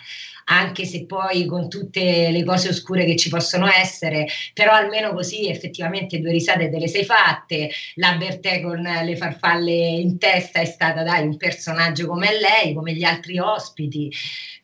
[0.45, 5.49] anche se poi con tutte le cose oscure che ci possono essere, però almeno così
[5.49, 10.64] effettivamente due risate te le sei fatte, la Bertè con le farfalle in testa è
[10.64, 14.11] stata dai un personaggio come lei, come gli altri ospiti,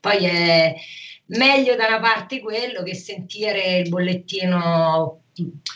[0.01, 0.75] poi è
[1.27, 5.23] meglio da una parte quello che sentire il bollettino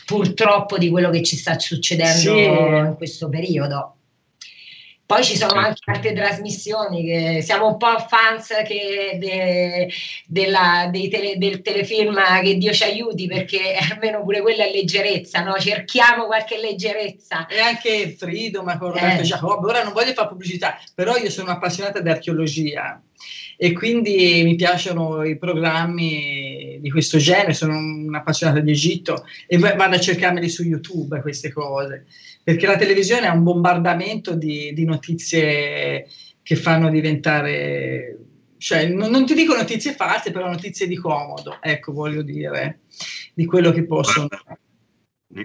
[0.07, 2.45] purtroppo di quello che ci sta succedendo sì.
[2.45, 3.97] in questo periodo.
[5.13, 9.93] Poi ci sono anche altre trasmissioni che siamo un po' fans de,
[10.25, 15.59] della, tele, del telefilm Che Dio ci aiuti perché almeno pure quella è leggerezza, no?
[15.59, 17.47] cerchiamo qualche leggerezza.
[17.47, 19.25] E anche Freedom con Roberto eh.
[19.25, 22.99] Giacobbe, ora non voglio fare pubblicità, però io sono appassionata di archeologia
[23.57, 29.95] e quindi mi piacciono i programmi di questo genere, sono un'appassionata di Egitto e vado
[29.95, 32.07] a cercarmeli su YouTube queste cose
[32.43, 36.09] perché la televisione è un bombardamento di, di notizie
[36.43, 38.19] che fanno diventare,
[38.59, 42.81] cioè non, non, ti dico notizie false, però notizie di comodo, ecco voglio dire,
[43.33, 44.29] di quello che possono.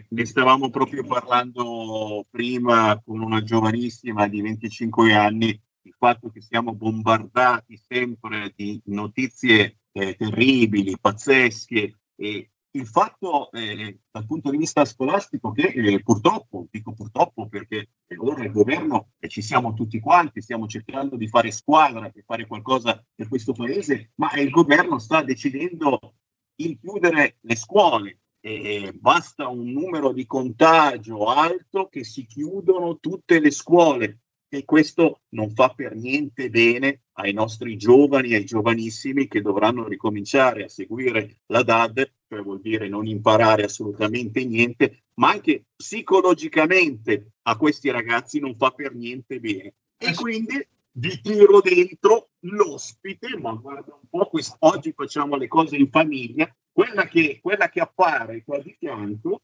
[0.09, 5.57] Ne stavamo proprio parlando prima con una giovanissima di 25 anni,
[5.87, 14.01] il fatto che siamo bombardati sempre di notizie eh, terribili, pazzesche e il fatto eh,
[14.11, 19.29] dal punto di vista scolastico che eh, purtroppo, dico purtroppo perché ora il governo e
[19.29, 24.11] ci siamo tutti quanti, stiamo cercando di fare squadra per fare qualcosa per questo paese,
[24.15, 26.15] ma il governo sta decidendo
[26.53, 28.19] di chiudere le scuole.
[28.39, 34.19] E basta un numero di contagio alto che si chiudono tutte le scuole
[34.49, 40.63] e questo non fa per niente bene ai nostri giovani, ai giovanissimi che dovranno ricominciare
[40.63, 47.57] a seguire la DAD, cioè vuol dire non imparare assolutamente niente, ma anche psicologicamente a
[47.57, 49.73] questi ragazzi non fa per niente bene.
[49.97, 55.75] E quindi vi tiro dentro l'ospite, ma guarda un po', quest- oggi facciamo le cose
[55.75, 59.41] in famiglia, quella che, quella che appare qua di fianco,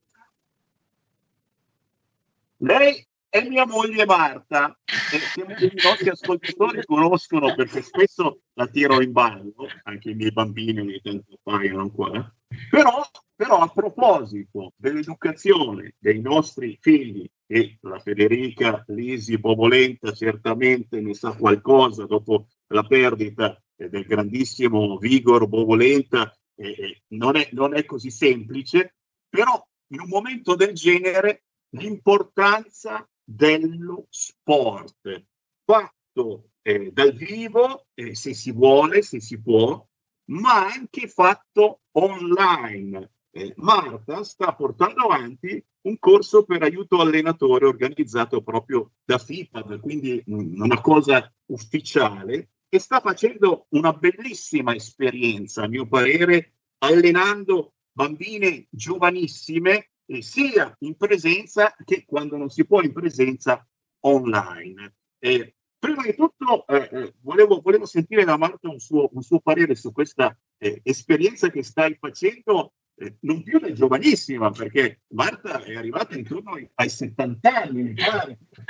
[2.58, 9.12] lei è mia moglie Marta, che i nostri ascoltatori conoscono perché spesso la tiro in
[9.12, 9.56] ballo,
[9.86, 12.32] anche i miei bambini ogni tanto appaiono qua.
[12.70, 13.02] Però,
[13.36, 21.36] però a proposito dell'educazione dei nostri figli, e la Federica Lisi Bobolenta certamente ne sa
[21.36, 28.94] qualcosa dopo la perdita del grandissimo Vigor Bobolenta, eh, non, è, non è così semplice,
[29.28, 35.26] però in un momento del genere l'importanza dello sport
[35.64, 39.86] fatto eh, dal vivo, eh, se si vuole, se si può,
[40.26, 43.12] ma anche fatto online.
[43.32, 50.22] Eh, Marta sta portando avanti un corso per aiuto allenatore organizzato proprio da FIPAD, quindi
[50.26, 58.68] mh, una cosa ufficiale, e sta facendo una bellissima esperienza, a mio parere, allenando bambine
[58.70, 59.92] giovanissime
[60.22, 63.66] sia in presenza che quando non si può in presenza
[64.02, 64.96] online.
[65.20, 69.40] Eh, prima di tutto eh, eh volevo, volevo, sentire da Marta un suo, un suo
[69.40, 75.64] parere su questa eh, esperienza che stai facendo, eh, non più da giovanissima, perché Marta
[75.64, 77.94] è arrivata intorno ai, ai 70 anni.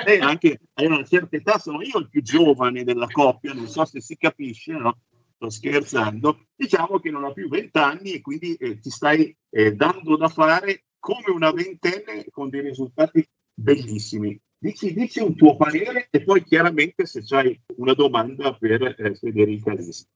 [0.06, 3.86] Lei anche a una certa età sono io il più giovane della coppia, non so
[3.86, 4.98] se si capisce, no?
[5.44, 9.74] sto scherzando, diciamo che non ha più 20 anni e quindi eh, ti stai eh,
[9.74, 14.40] dando da fare come una ventenne con dei risultati bellissimi.
[14.58, 19.74] Dici, dici un tuo parere e poi chiaramente se c'hai una domanda per eh, Federica
[19.74, 20.08] Risi.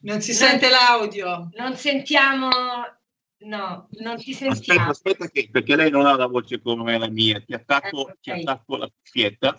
[0.00, 1.50] Non si sente l'audio.
[1.54, 2.48] Non sentiamo,
[3.42, 4.90] no, non ti sentiamo.
[4.90, 7.40] Aspetta, aspetta che, perché lei non ha la voce come la mia.
[7.40, 8.18] Ti attacco, eh, okay.
[8.20, 9.56] ti attacco la cuffietta.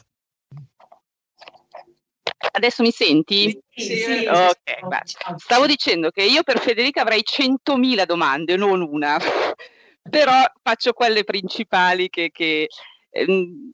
[2.38, 3.59] Adesso mi senti?
[3.69, 4.25] Sì, sì.
[4.27, 9.17] Ok, stavo dicendo che io per Federica avrei 100.000 domande, non una,
[10.09, 12.67] però faccio quelle principali che, che
[13.09, 13.71] ehm,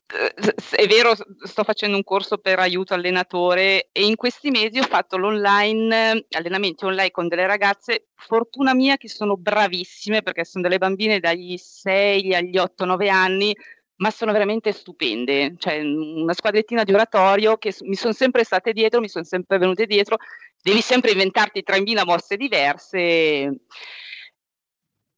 [0.72, 5.18] è vero, sto facendo un corso per aiuto allenatore e in questi mesi ho fatto
[5.18, 11.20] l'online, allenamenti online con delle ragazze, fortuna mia che sono bravissime perché sono delle bambine
[11.20, 13.56] dagli 6 agli 8-9 anni,
[14.02, 15.56] ma sono veramente stupende.
[15.58, 19.86] Cioè, una squadrettina di oratorio che mi sono sempre state dietro, mi sono sempre venute
[19.86, 20.18] dietro.
[20.62, 23.60] Devi sempre inventarti 3.000 mosse diverse.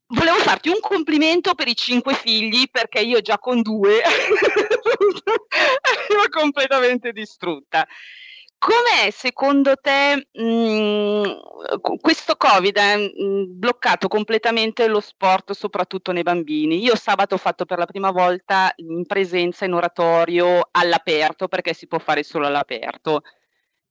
[0.05, 4.01] Volevo farti un complimento per i cinque figli perché io già con due
[6.09, 7.88] ero completamente distrutta.
[8.66, 16.24] Com'è secondo te mh, mhmm, questo Covid ha mhmm, bloccato completamente lo sport, soprattutto nei
[16.24, 16.82] bambini?
[16.82, 21.88] Io sabato ho fatto per la prima volta in presenza in oratorio all'aperto, perché si
[21.88, 23.24] può fare solo all'aperto.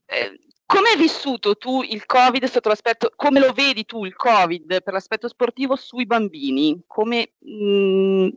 [0.07, 4.83] Eh, come hai vissuto tu il Covid sotto l'aspetto, come lo vedi tu il Covid
[4.83, 6.83] per l'aspetto sportivo sui bambini?
[6.87, 8.31] Come, mh, mhmm,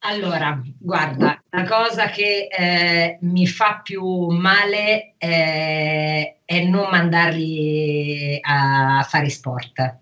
[0.00, 9.04] allora, guarda, la cosa che eh, mi fa più male eh, è non mandarli a
[9.08, 9.96] fare sport.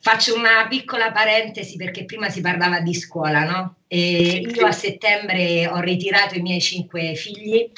[0.00, 3.76] Faccio una piccola parentesi perché prima si parlava di scuola, no?
[3.86, 7.70] E io a settembre ho ritirato i miei cinque figli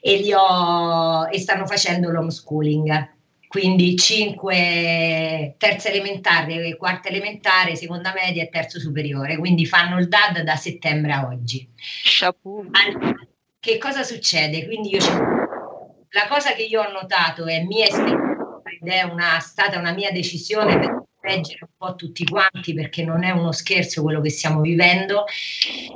[0.00, 3.12] e, li ho, e stanno facendo l'homeschooling
[3.54, 10.40] quindi 5 terza elementare, quarta elementare, seconda media e terzo superiore, quindi fanno il DAD
[10.40, 11.70] da settembre a oggi.
[12.72, 13.14] Allora,
[13.60, 14.66] che cosa succede?
[14.66, 19.78] Quindi io la cosa che io ho notato è mia esperienza ed è una, stata
[19.78, 24.20] una mia decisione per leggere un po' tutti quanti perché non è uno scherzo quello
[24.20, 25.26] che stiamo vivendo,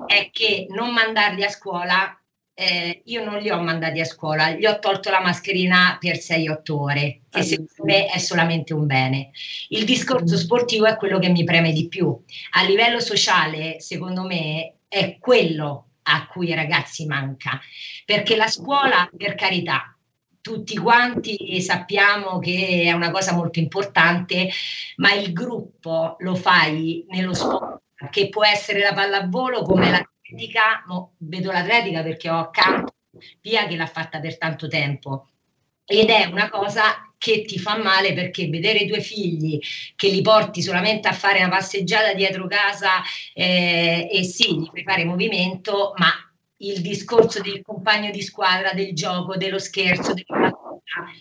[0.06, 2.17] è che non mandarli a scuola
[2.60, 6.72] eh, io non li ho mandati a scuola, gli ho tolto la mascherina per 6-8
[6.72, 9.30] ore, che secondo me è solamente un bene.
[9.68, 12.20] Il discorso sportivo è quello che mi preme di più.
[12.56, 17.60] A livello sociale, secondo me, è quello a cui ai ragazzi manca,
[18.04, 19.96] perché la scuola, per carità,
[20.40, 24.50] tutti quanti sappiamo che è una cosa molto importante,
[24.96, 30.84] ma il gruppo lo fai nello sport, che può essere la pallavolo come la l'atletica,
[30.86, 32.92] no, vedo l'atletica perché ho accanto
[33.40, 35.28] Pia che l'ha fatta per tanto tempo.
[35.84, 39.58] Ed è una cosa che ti fa male perché vedere i tuoi figli
[39.96, 43.02] che li porti solamente a fare una passeggiata dietro casa
[43.34, 46.12] eh, e sì, gli fai fare movimento, ma
[46.58, 50.52] il discorso del compagno di squadra, del gioco, dello scherzo, della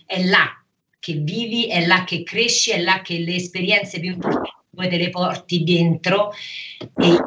[0.06, 0.64] è là
[1.00, 4.98] che vivi, è là che cresci, è là che le esperienze più importanti poi te
[4.98, 6.32] le porti dentro
[6.80, 7.18] e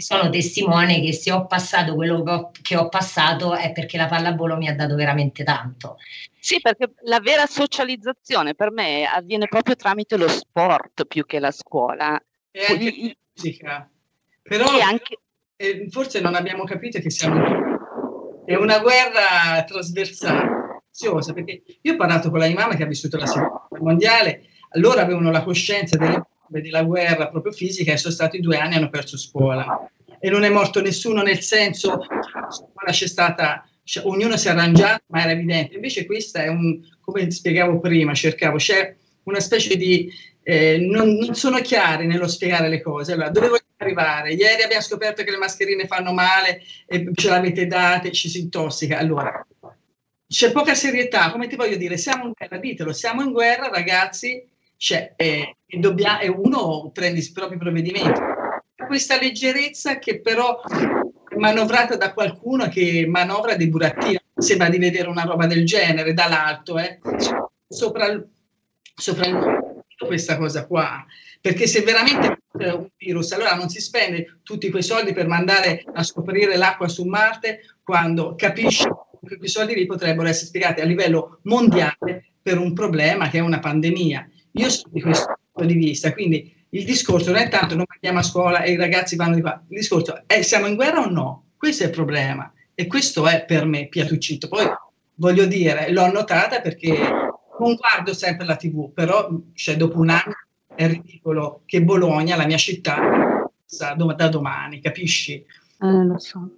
[0.00, 4.06] sono testimone che se ho passato quello che ho, che ho, passato è perché la
[4.06, 5.96] pallavolo mi ha dato veramente tanto.
[6.38, 11.50] Sì, perché la vera socializzazione per me avviene proprio tramite lo sport più che la
[11.50, 12.20] scuola.
[12.50, 13.90] E anche la musica.
[14.42, 15.18] Però anche...
[15.56, 17.68] eh, forse non abbiamo capito che siamo...
[18.44, 20.82] È una guerra trasversale,
[21.32, 24.42] perché io ho parlato con la mia mamma che ha vissuto la seconda guerra mondiale,
[24.70, 28.90] allora avevano la coscienza delle della guerra proprio fisica e sono stati due anni hanno
[28.90, 29.88] perso scuola
[30.18, 35.02] e non è morto nessuno nel senso che c'è stata cioè, ognuno si è arrangiato,
[35.08, 35.74] ma era evidente.
[35.74, 38.94] Invece questa è un, come spiegavo prima, cercavo, c'è
[39.24, 40.08] una specie di...
[40.42, 43.12] Eh, non, non, sono chiari nello spiegare le cose.
[43.12, 44.32] Allora, dove vogliamo arrivare?
[44.34, 48.96] Ieri abbiamo scoperto che le mascherine fanno male e ce l'avete date, ci si intossica.
[48.98, 49.44] Allora,
[50.28, 54.48] c'è poca serietà, come ti voglio dire, siamo in guerra, ditelo, siamo in guerra, ragazzi,
[54.76, 58.20] cioè, eh, e, dobbiamo, e uno prende i propri provvedimenti.
[58.86, 65.08] Questa leggerezza che però è manovrata da qualcuno che manovra dei burattini, sembra di vedere
[65.08, 66.98] una roba del genere dall'alto, eh.
[67.68, 68.20] sopra,
[68.94, 69.68] sopra il
[70.06, 71.04] questa cosa qua,
[71.40, 76.02] perché se veramente un virus, allora non si spende tutti quei soldi per mandare a
[76.02, 78.88] scoprire l'acqua su Marte quando capisci
[79.26, 83.42] che quei soldi lì potrebbero essere spiegati a livello mondiale per un problema che è
[83.42, 84.28] una pandemia.
[84.52, 88.22] Io sono di questo di vista, quindi il discorso non è tanto non andiamo a
[88.22, 91.44] scuola e i ragazzi vanno di qua, il discorso è siamo in guerra o no?
[91.56, 94.48] Questo è il problema e questo è per me Piatuccito.
[94.48, 94.66] Poi
[95.16, 96.96] voglio dire, l'ho notata perché
[97.58, 100.34] non guardo sempre la tv, però cioè, dopo un anno
[100.74, 105.34] è ridicolo che Bologna, la mia città, da domani, capisci?
[105.34, 106.50] Eh, lo so.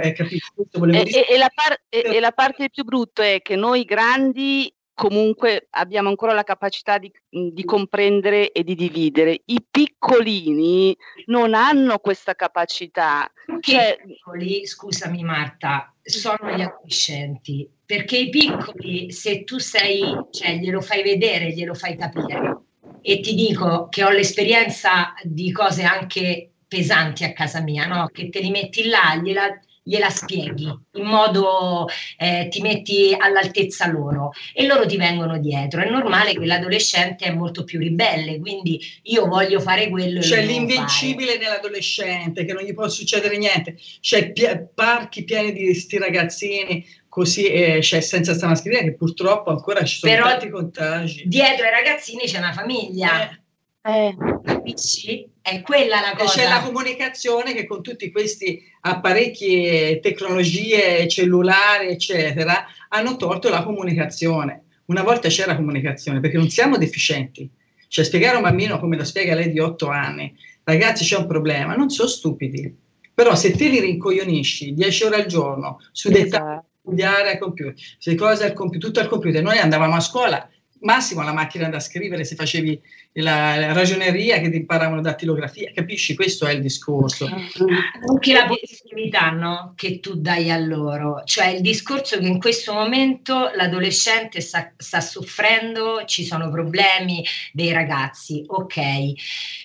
[0.00, 0.52] Eh, capisci?
[0.56, 5.66] E, e, e, la par- e, la parte più brutta è che noi grandi comunque
[5.72, 9.42] abbiamo ancora la capacità di, di, comprendere e di dividere.
[9.44, 13.30] I piccolini non hanno questa capacità.
[13.60, 20.56] Cioè, I piccoli, scusami Marta, sono gli adolescenti, perché i piccoli, se tu sei, cioè
[20.56, 22.62] glielo fai vedere, glielo fai capire.
[23.02, 28.08] E ti dico che ho l'esperienza di cose anche pesanti a casa mia, no?
[28.10, 31.86] che te li metti là, gliela, gliela spieghi in modo
[32.18, 35.80] eh, ti metti all'altezza loro e loro ti vengono dietro.
[35.80, 40.18] È normale che l'adolescente è molto più ribelle, quindi io voglio fare quello.
[40.20, 43.76] C'è l'invincibile nell'adolescente che non gli può succedere niente.
[44.00, 49.50] C'è pi- parchi pieni di sti ragazzini così eh, c'è senza sta mascherina che purtroppo
[49.50, 51.22] ancora ci sono Però tanti contagi.
[51.26, 53.30] Dietro ai ragazzini c'è una famiglia.
[53.30, 53.44] Eh.
[53.86, 55.28] Eh, capisci?
[55.40, 56.40] È quella la cosa.
[56.40, 63.62] E c'è la comunicazione che con tutti questi apparecchi, tecnologie cellulari, eccetera, hanno tolto la
[63.62, 64.64] comunicazione.
[64.86, 67.48] Una volta c'era comunicazione perché non siamo deficienti.
[67.86, 70.34] Cioè, spiegare a un bambino come lo spiega lei di 8 anni,
[70.64, 72.74] ragazzi, c'è un problema, non sono stupidi.
[73.14, 76.66] Però se te li rincoglionisci 10 ore al giorno su dei esatto.
[76.80, 80.50] studiare al computer, se cose al computer, tutto al computer, noi andavamo a scuola
[80.80, 82.80] massimo la macchina da scrivere se facevi
[83.14, 86.14] la, la ragioneria che ti imparavano dattilografia, capisci?
[86.14, 87.26] Questo è il discorso.
[87.26, 89.72] Anche la positività no?
[89.74, 95.00] che tu dai a loro, cioè il discorso che in questo momento l'adolescente sta, sta
[95.00, 99.12] soffrendo, ci sono problemi dei ragazzi, ok,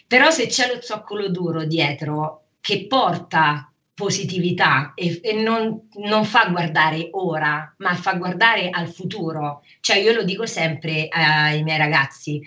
[0.07, 3.70] però se c'è lo zoccolo duro dietro che porta
[4.01, 9.61] positività e, e non, non, fa guardare ora, ma fa guardare al futuro.
[9.79, 12.41] Cioè io lo dico sempre ai miei ragazzi.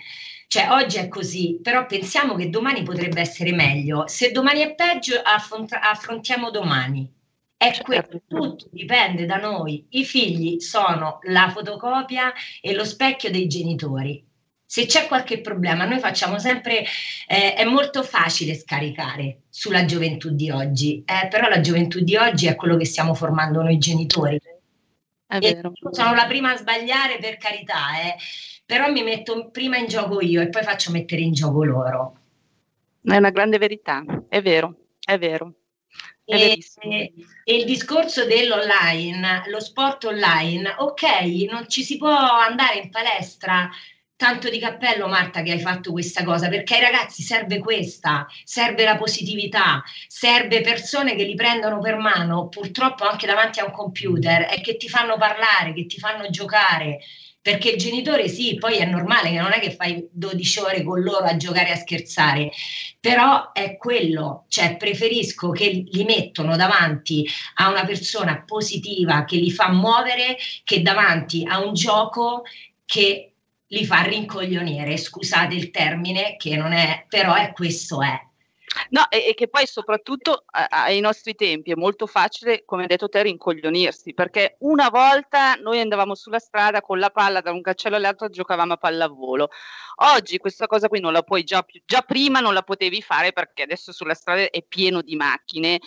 [0.47, 4.05] Cioè, oggi è così, però pensiamo che domani potrebbe essere meglio.
[4.07, 7.09] Se domani è peggio, affront- affrontiamo domani.
[7.55, 7.83] È certo.
[7.83, 9.85] questo, tutto dipende da noi.
[9.91, 14.21] I figli sono la fotocopia e lo specchio dei genitori.
[14.75, 16.83] Se c'è qualche problema, noi facciamo sempre,
[17.27, 22.47] eh, è molto facile scaricare sulla gioventù di oggi, eh, però la gioventù di oggi
[22.47, 24.37] è quello che stiamo formando noi genitori.
[25.27, 25.71] È vero.
[25.91, 28.15] sono la prima a sbagliare per carità, eh,
[28.65, 32.17] però mi metto prima in gioco io e poi faccio mettere in gioco loro.
[33.01, 35.53] È una grande verità, è vero, è vero.
[36.25, 37.13] E, e,
[37.45, 43.69] e, il discorso dell'online, lo sport online, ok, non ci si può andare in palestra
[44.17, 48.83] tanto di cappello Marta che hai fatto questa cosa perché ai ragazzi serve questa, serve
[48.83, 54.47] la positività, serve persone che li prendono per mano purtroppo anche davanti a un computer
[54.51, 56.99] e che ti fanno parlare, che ti fanno giocare.
[57.41, 60.99] Perché il genitore sì, poi è normale che non è che fai 12 ore con
[61.01, 62.49] loro a giocare a scherzare,
[62.99, 67.23] però è quello, cioè preferisco che li mettono davanti
[67.55, 72.45] a una persona positiva che li fa muovere che davanti a un gioco
[72.83, 73.34] che
[73.67, 78.19] li fa rincoglionire, scusate il termine che non è, però è questo è.
[78.89, 83.07] No, e, e, che poi soprattutto ai nostri tempi è molto facile, come hai detto
[83.07, 87.95] te, rincoglionirsi, perché una volta noi andavamo sulla strada con la palla da un cancello
[87.95, 89.49] all'altro giocavamo a pallavolo.
[89.97, 93.31] Oggi questa cosa qui non la puoi già più, già prima non la potevi fare
[93.31, 95.79] perché adesso sulla strada è pieno di macchine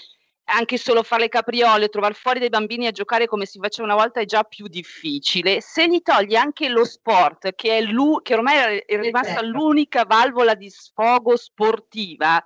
[0.49, 3.97] anche solo fare le capriole, trovare fuori dei bambini a giocare come si faceva una
[3.97, 5.61] volta è già più difficile.
[5.61, 7.85] Se gli togli anche lo sport, che, è
[8.23, 12.43] che ormai è rimasta l'unica valvola di sfogo sportiva,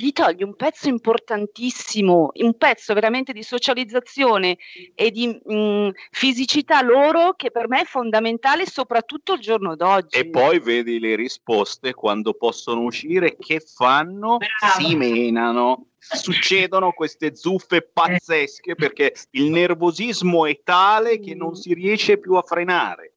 [0.00, 4.56] gli togli un pezzo importantissimo, un pezzo veramente di socializzazione
[4.94, 10.16] e di mh, fisicità loro che per me è fondamentale soprattutto il giorno d'oggi.
[10.16, 14.38] E poi vedi le risposte quando possono uscire, che fanno?
[14.38, 14.74] Brava.
[14.78, 15.84] Si menano.
[15.98, 22.42] Succedono queste zuffe pazzesche perché il nervosismo è tale che non si riesce più a
[22.42, 23.16] frenare.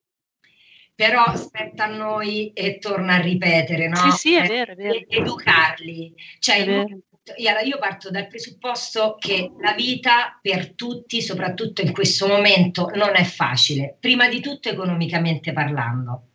[0.96, 3.96] Però spetta a noi e torna a ripetere, no?
[3.96, 5.00] Sì, sì, è Eh, vero, è vero.
[5.08, 6.14] Educarli.
[6.39, 6.78] Cioè, È il vero.
[6.82, 7.06] momento-
[7.38, 13.16] allora, io parto dal presupposto che la vita per tutti, soprattutto in questo momento, non
[13.16, 13.96] è facile.
[14.00, 16.28] Prima di tutto economicamente parlando,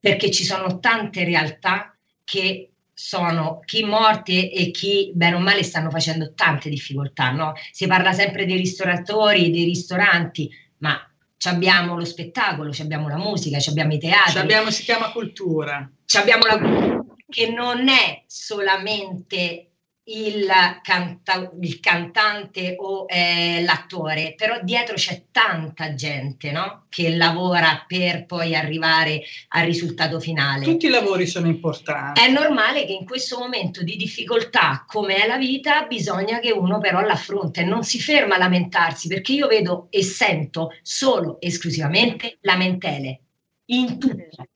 [0.00, 1.94] perché ci sono tante realtà
[2.24, 7.52] che sono chi morti e chi bene o male stanno facendo tante difficoltà, no?
[7.70, 10.98] Si parla sempre dei ristoratori, dei ristoranti, ma
[11.48, 14.32] abbiamo lo spettacolo, ci abbiamo la musica, ci abbiamo i teatri.
[14.32, 15.90] Ci abbiamo- si chiama cultura.
[16.04, 19.69] Ci abbiamo la che non è solamente
[20.10, 20.46] il,
[20.82, 26.86] canta- il cantante o eh, l'attore, però dietro c'è tanta gente no?
[26.88, 30.64] che lavora per poi arrivare al risultato finale.
[30.64, 32.20] Tutti i lavori sono importanti.
[32.20, 36.78] È normale che in questo momento di difficoltà, come è la vita, bisogna che uno
[36.78, 42.38] però l'affronta e non si ferma a lamentarsi, perché io vedo e sento solo esclusivamente
[42.40, 43.20] lamentele
[43.66, 44.48] in tutto.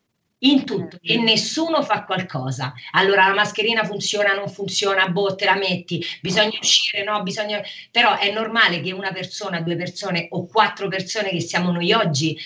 [0.45, 2.75] In tutto e nessuno fa qualcosa.
[2.93, 7.63] Allora la mascherina funziona, non funziona, boh, te la metti, bisogna uscire, no, bisogna.
[7.91, 12.39] Però è normale che una persona, due persone o quattro persone che siamo noi oggi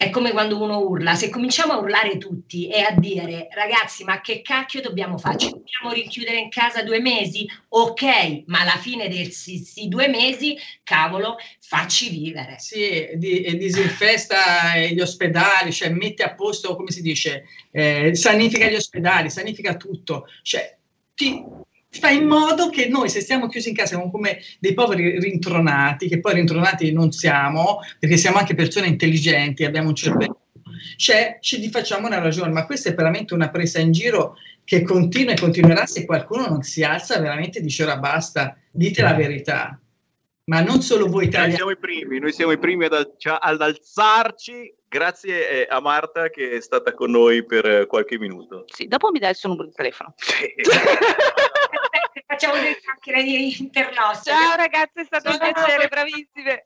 [0.00, 4.22] è come quando uno urla, se cominciamo a urlare tutti e a dire ragazzi ma
[4.22, 5.36] che cacchio dobbiamo fare?
[5.36, 7.46] Ci dobbiamo rinchiudere in casa due mesi?
[7.68, 12.56] Ok, ma alla fine questi due mesi, cavolo, facci vivere.
[12.58, 18.76] Sì, di- disinfesta gli ospedali, cioè mette a posto, come si dice, eh, sanifica gli
[18.76, 20.78] ospedali, sanifica tutto, cioè
[21.12, 21.44] ti
[21.90, 26.08] fa in modo che noi se stiamo chiusi in casa siamo come dei poveri rintronati,
[26.08, 30.40] che poi rintronati non siamo, perché siamo anche persone intelligenti, abbiamo un cervello,
[30.96, 35.32] cioè ci facciamo una ragione, ma questa è veramente una presa in giro che continua
[35.32, 39.80] e continuerà se qualcuno non si alza veramente e dice ora basta, dite la verità.
[40.44, 43.14] Ma non solo voi Noi italiani, siamo i primi, noi siamo i primi ad, al-
[43.18, 44.74] cioè, ad alzarci.
[44.88, 48.64] Grazie eh, a Marta che è stata con noi per eh, qualche minuto.
[48.66, 50.14] Sì, dopo mi dai il suo numero di telefono.
[52.30, 54.32] Facciamo delle chiacchiere di internostre.
[54.32, 55.52] Ciao ragazzi, è stato un Ciao.
[55.52, 56.64] piacere, bravissime.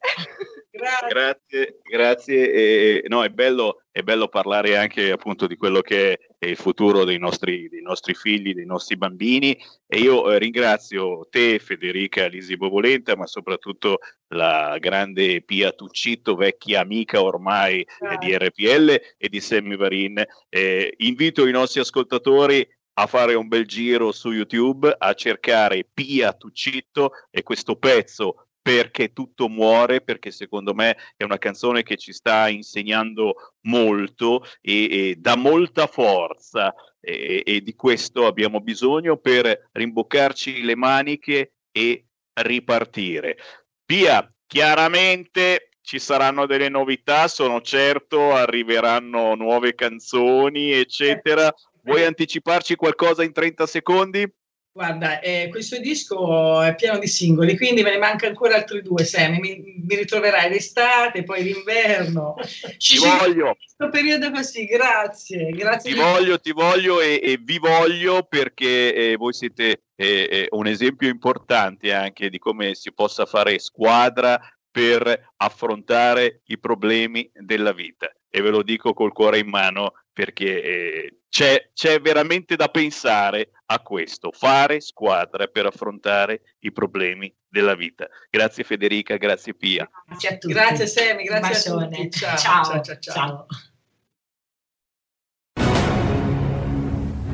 [1.08, 2.52] Grazie, grazie.
[2.52, 7.04] E, no, è bello, è bello parlare anche appunto di quello che è il futuro
[7.04, 9.56] dei nostri, dei nostri figli, dei nostri bambini.
[9.86, 14.00] E io eh, ringrazio te, Federica Lisi Bovolenta, ma soprattutto
[14.34, 20.22] la grande Pia Tuccitto, vecchia amica ormai eh, di RPL e di Sammy Varin.
[20.50, 26.32] Eh, invito i nostri ascoltatori a fare un bel giro su YouTube, a cercare Pia
[26.32, 32.14] Tuccitto e questo pezzo perché tutto muore, perché secondo me è una canzone che ci
[32.14, 39.68] sta insegnando molto e, e dà molta forza e, e di questo abbiamo bisogno per
[39.72, 43.36] rimboccarci le maniche e ripartire.
[43.84, 51.54] Pia, chiaramente ci saranno delle novità, sono certo, arriveranno nuove canzoni, eccetera.
[51.84, 54.32] Vuoi anticiparci qualcosa in 30 secondi?
[54.76, 59.04] Guarda, eh, questo disco è pieno di singoli, quindi me ne manca ancora altri due,
[59.04, 59.38] Sammy.
[59.38, 62.34] Mi, mi ritroverai d'estate, poi d'inverno.
[62.76, 63.54] Ti voglio.
[63.54, 65.50] Questo periodo così, grazie.
[65.50, 70.46] grazie Ti voglio, ti voglio e, e vi voglio perché eh, voi siete eh, eh,
[70.50, 74.40] un esempio importante anche di come si possa fare squadra
[74.72, 78.12] per affrontare i problemi della vita.
[78.36, 83.50] E ve lo dico col cuore in mano perché eh, c'è, c'è veramente da pensare
[83.66, 88.08] a questo, fare squadra per affrontare i problemi della vita.
[88.28, 89.88] Grazie Federica, grazie Pia.
[90.04, 90.52] Grazie a tutti.
[90.52, 92.10] Grazie Un grazie a tutti.
[92.10, 93.46] Ciao, Ciao, ciao, ciao, ciao.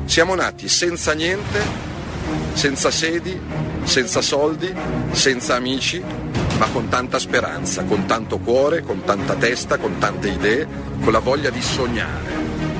[0.05, 1.61] Siamo nati senza niente,
[2.53, 3.39] senza sedi,
[3.85, 4.71] senza soldi,
[5.13, 5.99] senza amici,
[6.61, 10.67] ma con tanta speranza, con tanto cuore, con tanta testa, con tante idee,
[11.03, 12.70] con la voglia di sognare.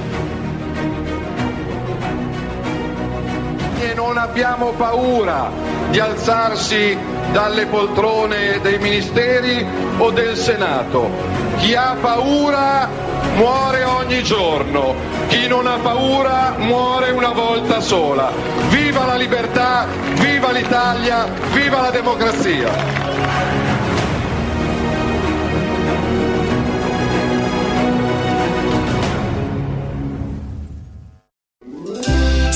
[3.81, 5.49] E non abbiamo paura
[5.89, 6.95] di alzarsi
[7.31, 9.65] dalle poltrone dei ministeri
[9.97, 11.09] o del Senato.
[11.57, 12.87] Chi ha paura
[13.35, 14.95] muore ogni giorno,
[15.27, 18.31] chi non ha paura muore una volta sola.
[18.69, 23.80] Viva la libertà, viva l'Italia, viva la democrazia!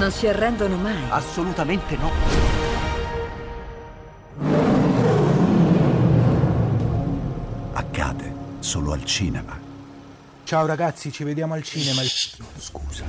[0.00, 0.96] Non si arrendono mai.
[1.10, 2.10] Assolutamente no.
[7.74, 9.60] Accade solo al cinema.
[10.44, 12.00] Ciao ragazzi, ci vediamo al cinema.
[12.00, 13.04] Scusa.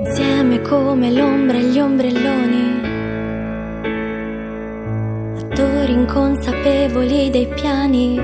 [0.00, 2.75] Insieme come l'ombra e gli ombrelloni,
[5.56, 8.16] attori inconsapevoli dei piani.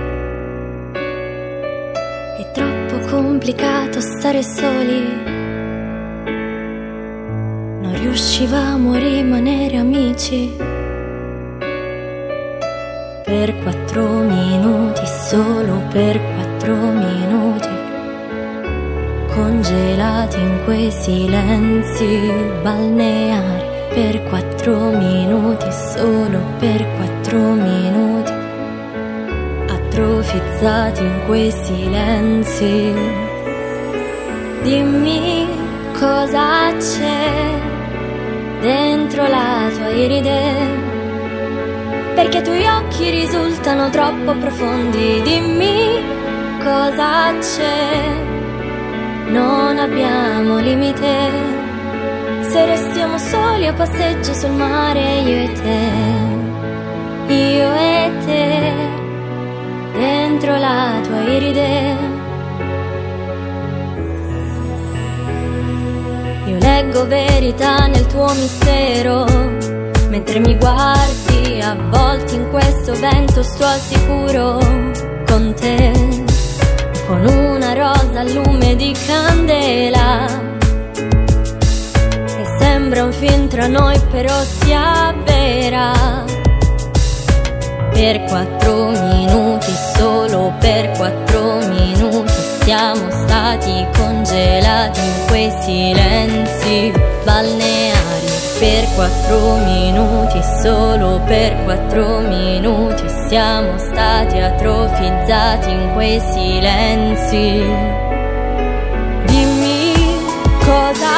[2.37, 5.03] È troppo complicato stare soli,
[7.81, 10.55] non riuscivamo a rimanere amici.
[13.25, 17.71] Per quattro minuti, solo per quattro minuti
[19.35, 22.31] congelati in quei silenzi
[22.63, 23.65] balneari
[23.95, 28.33] per quattro minuti, solo per quattro minuti,
[29.67, 32.95] atrofizzati in quei silenzi.
[34.63, 35.49] Dimmi
[35.99, 37.61] cosa c'è
[38.61, 40.91] dentro la tua iride.
[42.15, 46.01] Perché i tuoi occhi risultano troppo profondi, dimmi
[46.63, 48.31] cosa c'è
[49.33, 51.62] non abbiamo limite.
[52.53, 58.73] Se restiamo soli a passeggio sul mare, io e te, io e te,
[59.99, 61.97] dentro la tua iride.
[66.45, 69.25] Io leggo verità nel tuo mistero,
[70.11, 74.59] mentre mi guardi avvolti in questo vento sto al sicuro
[75.27, 75.91] con te
[77.07, 80.52] con una rosa al lume di candela.
[82.93, 85.93] Sembra un film tra noi, però si avvera.
[87.91, 92.33] Per quattro minuti, solo per quattro minuti,
[92.65, 96.93] siamo stati congelati in quei silenzi
[97.25, 98.27] balneari.
[98.59, 107.65] Per quattro minuti, solo per quattro minuti, siamo stati atrofizzati in quei silenzi.
[109.25, 109.95] Dimmi
[110.63, 111.12] cosa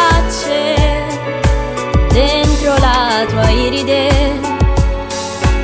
[2.15, 4.09] dentro la tua iride.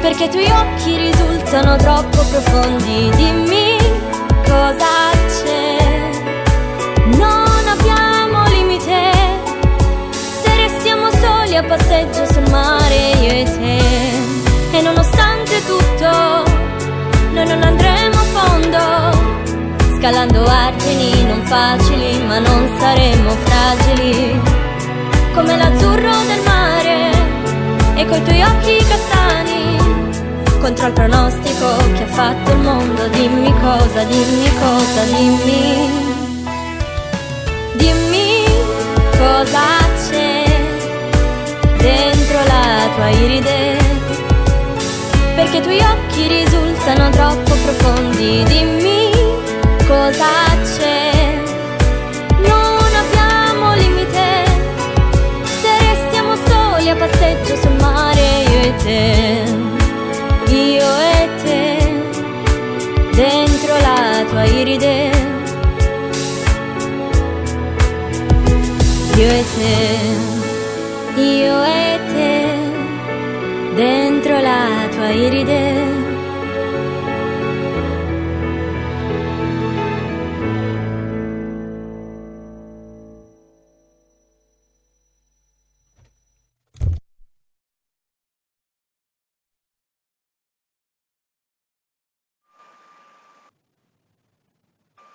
[0.01, 3.11] Perché i tuoi occhi risultano troppo profondi.
[3.15, 3.79] Dimmi
[4.45, 6.11] cosa c'è.
[7.17, 9.13] Non abbiamo limite.
[10.43, 14.77] Se restiamo soli a passeggio sul mare, io e te.
[14.77, 16.11] E nonostante tutto,
[17.33, 19.99] noi non andremo a fondo.
[19.99, 24.60] Scalando argini non facili, ma non saremo fragili.
[25.41, 27.11] Come l'azzurro del mare
[27.95, 29.79] e coi tuoi occhi castani
[30.61, 33.09] contro il pronostico che ha fatto il mondo.
[33.09, 35.89] Dimmi cosa, dimmi cosa, dimmi.
[37.73, 38.45] Dimmi
[39.17, 39.63] cosa
[40.11, 40.45] c'è
[41.79, 43.79] dentro la tua iride.
[45.37, 48.45] Perché i tuoi occhi risultano troppo profondi.
[48.45, 49.11] Dimmi
[49.87, 50.40] cosa
[75.13, 76.09] iride.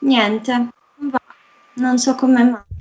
[0.01, 0.69] Niente,
[1.75, 2.74] non so come mai.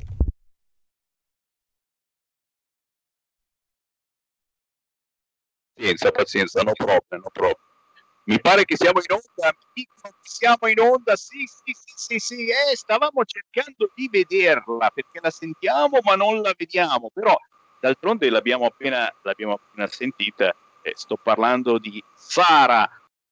[5.95, 7.55] Pazienza, pazienza, no problem, no problem.
[8.25, 9.87] Mi pare che siamo in onda, che
[10.23, 15.31] siamo in onda, sì, sì, sì, sì, sì, eh, stavamo cercando di vederla, perché la
[15.31, 17.37] sentiamo ma non la vediamo, però
[17.81, 22.89] d'altronde l'abbiamo appena, l'abbiamo appena sentita, eh, sto parlando di Sara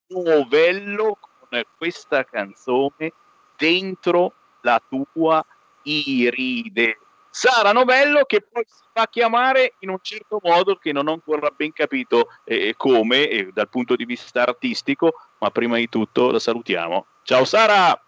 [0.09, 3.13] Novello con questa canzone
[3.57, 5.45] Dentro la tua
[5.85, 6.99] iride.
[7.35, 11.49] Sara Novello che poi si fa chiamare in un certo modo che non ho ancora
[11.49, 16.39] ben capito eh, come eh, dal punto di vista artistico, ma prima di tutto la
[16.39, 17.07] salutiamo.
[17.23, 17.99] Ciao Sara!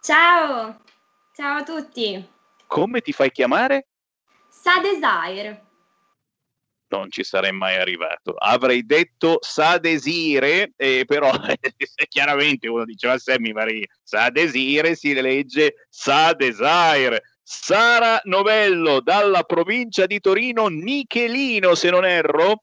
[0.00, 0.80] Ciao!
[1.34, 2.26] Ciao a tutti!
[2.66, 3.88] Come ti fai chiamare?
[4.48, 5.66] Sa Desire.
[6.88, 8.32] Non ci sarei mai arrivato.
[8.32, 11.30] Avrei detto sa desire, eh, però
[12.08, 17.22] chiaramente uno diceva Sammy Maria, sa desire si legge sa desire.
[17.52, 22.62] Sara Novello dalla provincia di Torino, Nichelino se non erro.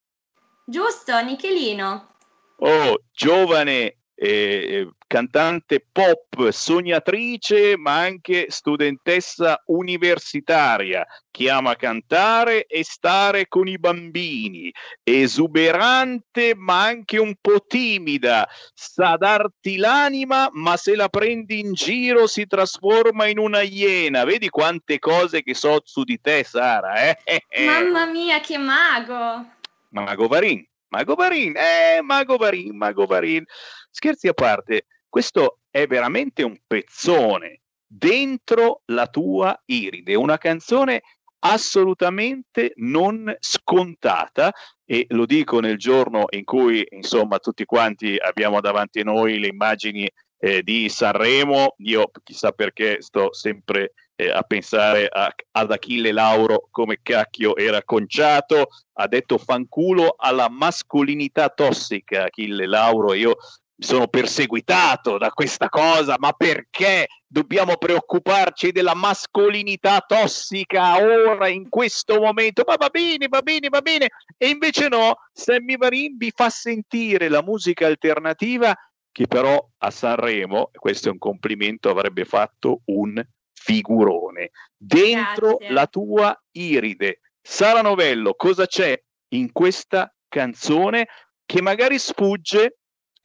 [0.64, 2.16] Giusto, Nichelino.
[2.60, 13.48] Oh, giovane eh, cantante pop, sognatrice, ma anche studentessa universitaria che ama cantare e stare
[13.48, 14.72] con i bambini,
[15.04, 22.28] esuberante ma anche un po' timida, sa darti l'anima, ma se la prendi in giro
[22.28, 24.26] si trasforma in una iena.
[24.26, 27.18] Vedi quante cose che so su di te, Sara, eh?
[27.66, 29.46] Mamma mia, che mago!
[29.90, 30.68] Mago Varin.
[30.90, 33.44] Mago Varin, eh, Mago Varin, Mago Varin.
[33.92, 41.02] Scherzi a parte, questo è veramente un pezzone dentro la tua iride, una canzone
[41.40, 44.52] assolutamente non scontata
[44.86, 49.48] e lo dico nel giorno in cui insomma tutti quanti abbiamo davanti a noi le
[49.48, 56.12] immagini eh, di Sanremo, io chissà perché sto sempre eh, a pensare a, ad Achille
[56.12, 63.36] Lauro come cacchio era conciato, ha detto fanculo alla mascolinità tossica Achille Lauro, io
[63.80, 72.20] sono perseguitato da questa cosa, ma perché dobbiamo preoccuparci della mascolinità tossica ora, in questo
[72.20, 72.64] momento?
[72.66, 74.10] Ma va bene, va bene, va bene.
[74.36, 78.76] E invece no, Sammy Varin vi fa sentire la musica alternativa
[79.12, 83.20] che però a Sanremo, questo è un complimento, avrebbe fatto un
[83.52, 84.52] figurone.
[84.76, 85.72] Dentro Grazie.
[85.72, 87.22] la tua iride.
[87.42, 88.96] Sara Novello, cosa c'è
[89.30, 91.08] in questa canzone
[91.46, 92.77] che magari sfugge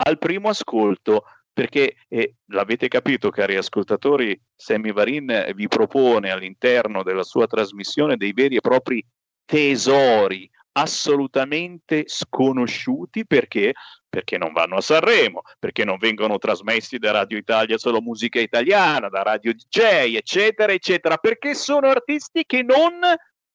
[0.02, 1.24] al primo ascolto?
[1.52, 8.32] Perché eh, l'avete capito, cari ascoltatori, Sammy Varin vi propone all'interno della sua trasmissione dei
[8.32, 9.04] veri e propri
[9.44, 13.74] tesori assolutamente sconosciuti perché
[14.12, 19.08] perché non vanno a Sanremo, perché non vengono trasmessi da Radio Italia solo musica italiana,
[19.08, 23.00] da Radio DJ, eccetera, eccetera, perché sono artisti che non,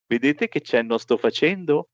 [0.07, 1.89] vedete che cenno sto facendo?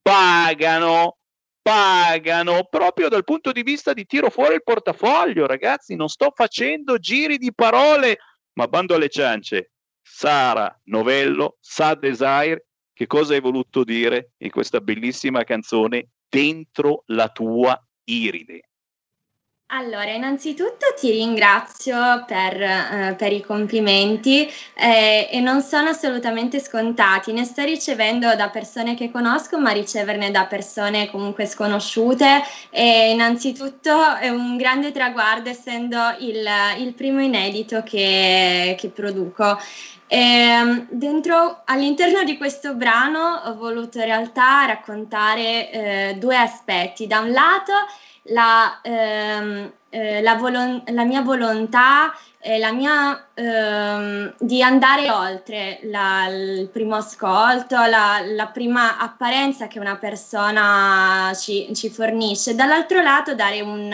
[0.00, 1.18] Pagano,
[1.66, 6.96] pagano proprio dal punto di vista di tiro fuori il portafoglio, ragazzi, non sto facendo
[6.98, 8.18] giri di parole,
[8.52, 9.72] ma bando alle ciance.
[10.00, 17.30] Sara Novello, Sa Desire, che cosa hai voluto dire in questa bellissima canzone dentro la
[17.30, 18.70] tua iride?
[19.70, 27.32] Allora, innanzitutto ti ringrazio per, eh, per i complimenti eh, e non sono assolutamente scontati,
[27.32, 34.14] ne sto ricevendo da persone che conosco, ma riceverne da persone comunque sconosciute e innanzitutto
[34.14, 36.46] è un grande traguardo essendo il,
[36.78, 39.58] il primo inedito che, che produco.
[40.06, 47.08] Ehm, dentro, all'interno di questo brano ho voluto in realtà raccontare eh, due aspetti.
[47.08, 47.72] Da un lato
[48.28, 55.80] la, ehm, eh, la, volon- la mia volontà e la mia ehm, di andare oltre
[55.84, 62.54] la- il primo ascolto, la, la prima apparenza che una persona ci, ci fornisce.
[62.54, 63.92] Dall'altro lato dare un,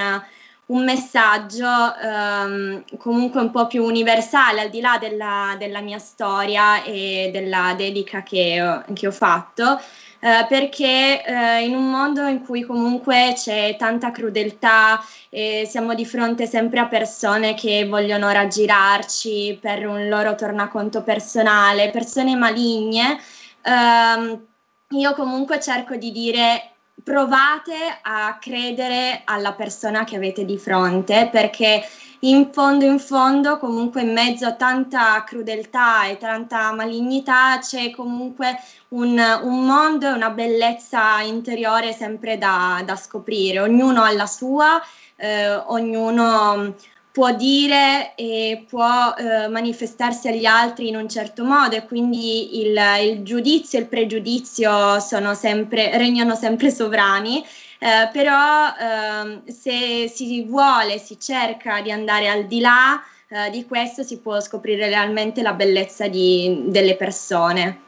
[0.67, 1.67] un messaggio
[1.97, 7.75] ehm, comunque un po' più universale al di là della, della mia storia e della
[7.77, 9.81] dedica che ho, che ho fatto.
[10.25, 16.07] Eh, perché eh, in un mondo in cui comunque c'è tanta crudeltà e siamo di
[16.07, 23.19] fronte sempre a persone che vogliono raggirarci per un loro tornaconto personale, persone maligne,
[23.63, 24.47] ehm,
[24.91, 26.71] io comunque cerco di dire
[27.03, 31.83] provate a credere alla persona che avete di fronte perché
[32.25, 38.59] in fondo in fondo comunque in mezzo a tanta crudeltà e tanta malignità c'è comunque
[38.89, 43.61] un, un mondo e una bellezza interiore sempre da, da scoprire.
[43.61, 44.81] Ognuno ha la sua
[45.17, 46.75] eh, ognuno
[47.13, 52.79] può dire e può eh, manifestarsi agli altri in un certo modo e quindi il,
[53.03, 57.45] il giudizio e il pregiudizio sempre, regnano sempre sovrani,
[57.83, 63.67] eh, però eh, se si vuole, si cerca di andare al di là eh, di
[63.67, 67.81] questo, si può scoprire realmente la bellezza di, delle persone.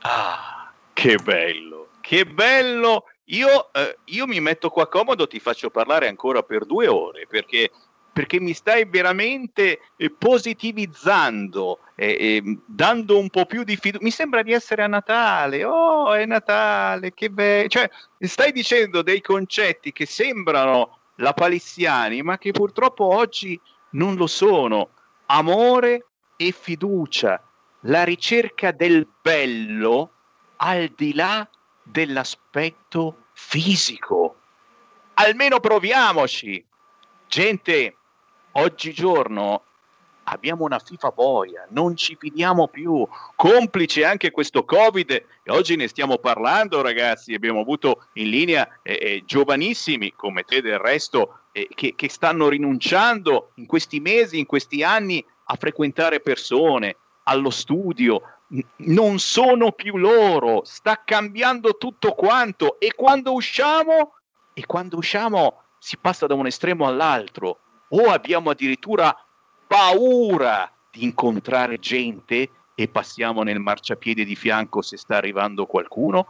[0.00, 3.06] Ah, che bello, che bello!
[3.28, 7.70] Io, eh, io mi metto qua comodo, ti faccio parlare ancora per due ore perché
[8.14, 14.04] perché mi stai veramente eh, positivizzando, eh, eh, dando un po' più di fiducia.
[14.04, 17.66] Mi sembra di essere a Natale, oh è Natale, che bello.
[17.66, 17.90] Cioè,
[18.20, 23.60] stai dicendo dei concetti che sembrano lapalissiani, ma che purtroppo oggi
[23.90, 24.90] non lo sono.
[25.26, 26.06] Amore
[26.36, 27.42] e fiducia,
[27.80, 30.12] la ricerca del bello
[30.58, 31.48] al di là
[31.82, 34.36] dell'aspetto fisico.
[35.14, 36.64] Almeno proviamoci.
[37.26, 37.96] Gente,
[38.54, 39.62] oggigiorno
[40.24, 45.88] abbiamo una FIFA boia, non ci fidiamo più, complice anche questo Covid e oggi ne
[45.88, 51.68] stiamo parlando ragazzi, abbiamo avuto in linea eh, eh, giovanissimi come te del resto eh,
[51.74, 58.22] che, che stanno rinunciando in questi mesi, in questi anni a frequentare persone, allo studio,
[58.76, 62.78] non sono più loro, sta cambiando tutto quanto.
[62.78, 64.14] E quando usciamo,
[64.52, 67.58] e quando usciamo si passa da un estremo all'altro
[67.96, 69.16] o abbiamo addirittura
[69.66, 76.26] paura di incontrare gente e passiamo nel marciapiede di fianco se sta arrivando qualcuno,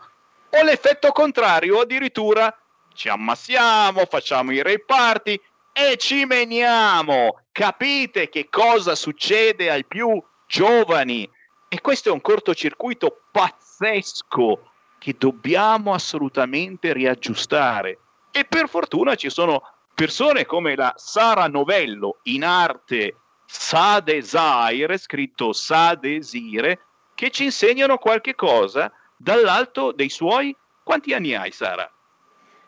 [0.51, 2.55] o l'effetto contrario, addirittura
[2.93, 5.41] ci ammassiamo, facciamo i reparti
[5.73, 7.41] e ci meniamo.
[7.51, 11.29] Capite che cosa succede ai più giovani?
[11.69, 17.99] E questo è un cortocircuito pazzesco che dobbiamo assolutamente riaggiustare.
[18.31, 23.17] E per fortuna ci sono persone come la Sara Novello, in arte
[23.47, 26.81] Sa Desire, scritto Sa Desire,
[27.15, 30.55] che ci insegnano qualche cosa dall'alto dei suoi...
[30.83, 31.91] Quanti anni hai, Sara?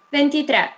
[0.09, 0.75] 23.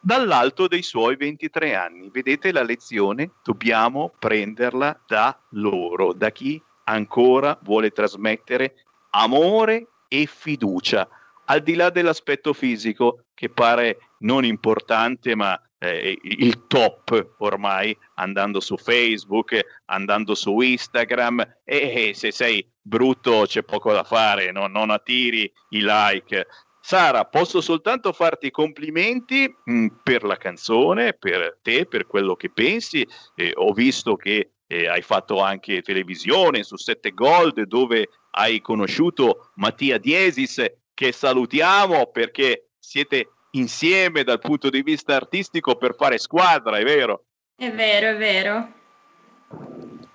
[0.00, 2.08] Dall'alto dei suoi 23 anni.
[2.10, 3.32] Vedete la lezione?
[3.42, 11.06] Dobbiamo prenderla da loro, da chi ancora vuole trasmettere amore e fiducia,
[11.46, 18.60] al di là dell'aspetto fisico che pare non importante, ma eh, il top ormai andando
[18.60, 24.66] su Facebook, andando su Instagram e, e se sei brutto c'è poco da fare, no?
[24.66, 26.46] non attiri i like.
[26.80, 32.50] Sara, posso soltanto farti complimenti mh, mm, per la canzone, per te, per quello che
[32.50, 33.06] pensi.
[33.36, 39.50] Eh, ho visto che eh, hai fatto anche televisione su 7 Gold dove hai conosciuto
[39.56, 40.64] Mattia Diesis
[40.94, 47.24] che salutiamo perché siete insieme dal punto di vista artistico per fare squadra, è vero?
[47.56, 48.72] È vero, è vero.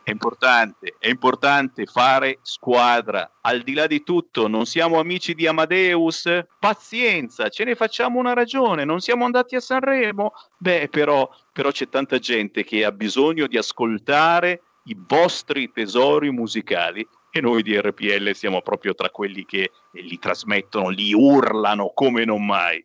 [0.04, 3.30] È importante, è importante fare squadra.
[3.42, 6.30] Al di là di tutto, non siamo amici di Amadeus?
[6.60, 8.86] Pazienza, ce ne facciamo una ragione.
[8.86, 10.32] Non siamo andati a Sanremo?
[10.58, 17.06] Beh, però, però c'è tanta gente che ha bisogno di ascoltare i vostri tesori musicali
[17.30, 22.46] e noi di RPL siamo proprio tra quelli che li trasmettono, li urlano come non
[22.46, 22.82] mai.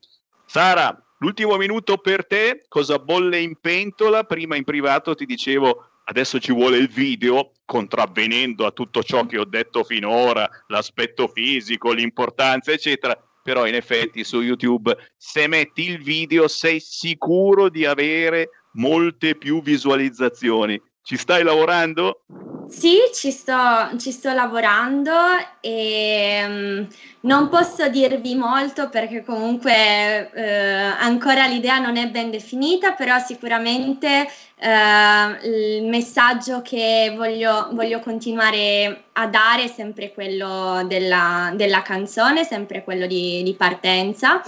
[0.52, 4.24] Sara, l'ultimo minuto per te, cosa bolle in pentola?
[4.24, 9.38] Prima in privato ti dicevo adesso ci vuole il video, contravvenendo a tutto ciò che
[9.38, 13.18] ho detto finora, l'aspetto fisico, l'importanza, eccetera.
[13.42, 19.62] Però in effetti su YouTube, se metti il video, sei sicuro di avere molte più
[19.62, 20.78] visualizzazioni.
[21.04, 22.20] Ci stai lavorando?
[22.68, 25.12] Sì, ci sto, ci sto lavorando
[25.60, 26.88] e um,
[27.22, 34.26] non posso dirvi molto perché comunque uh, ancora l'idea non è ben definita, però sicuramente
[34.56, 42.44] uh, il messaggio che voglio, voglio, continuare a dare è sempre quello della, della canzone,
[42.44, 44.40] sempre quello di, di partenza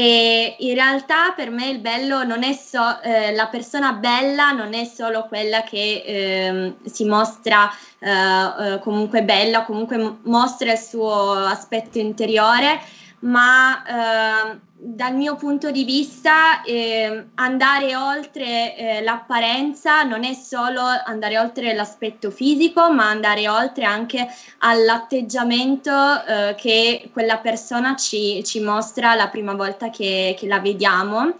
[0.00, 4.72] E in realtà per me il bello non è so, eh, la persona bella non
[4.72, 7.68] è solo quella che eh, si mostra
[7.98, 12.80] eh, eh, comunque bella, comunque mostra il suo aspetto interiore,
[13.20, 20.82] ma eh, dal mio punto di vista eh, andare oltre eh, l'apparenza non è solo
[21.04, 24.28] andare oltre l'aspetto fisico, ma andare oltre anche
[24.58, 25.90] all'atteggiamento
[26.24, 31.34] eh, che quella persona ci, ci, mostra la prima volta che, che la vediamo.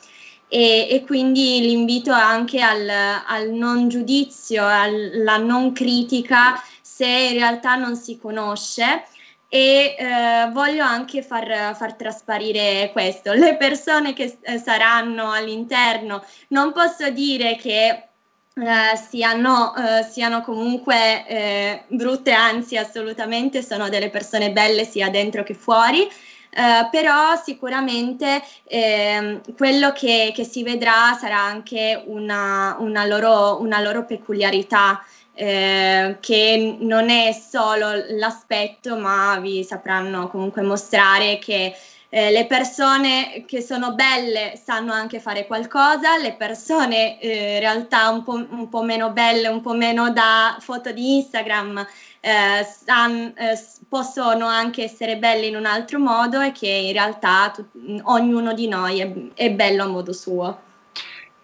[0.50, 7.76] E, e, quindi l'invito anche al, al non giudizio, alla non critica se in realtà
[7.76, 9.04] non si conosce
[9.48, 13.32] e eh, voglio anche far, far, trasparire questo.
[13.32, 18.08] Le persone che eh, saranno all'interno non posso dire che
[18.54, 25.42] eh, siano, eh, siano, comunque eh, brutte, anzi assolutamente sono delle persone belle sia dentro
[25.42, 26.08] che fuori.
[26.50, 33.80] Uh, però sicuramente eh, quello che, che, si vedrà sarà anche una, una, loro, una
[33.80, 35.04] loro peculiarità
[35.38, 41.72] eh, che non è solo l'aspetto, ma vi sapranno comunque mostrare che
[42.08, 48.08] eh, le persone che sono belle sanno anche fare qualcosa, le persone eh, in realtà
[48.08, 51.86] un po', un po', meno belle, un po' meno da foto di Instagram,
[52.18, 57.52] eh, san, eh, possono anche essere belle in un altro modo e che in realtà
[57.54, 57.64] tu,
[58.04, 60.66] ognuno di noi è, è bello a modo suo.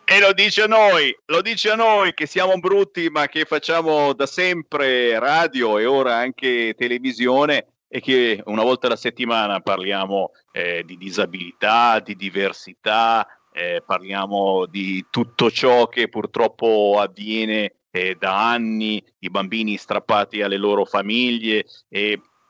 [0.07, 4.13] E lo dice a noi, lo dice a noi che siamo brutti ma che facciamo
[4.13, 10.83] da sempre radio e ora anche televisione e che una volta alla settimana parliamo eh,
[10.85, 19.03] di disabilità, di diversità, eh, parliamo di tutto ciò che purtroppo avviene eh, da anni,
[19.21, 21.65] i bambini strappati alle loro famiglie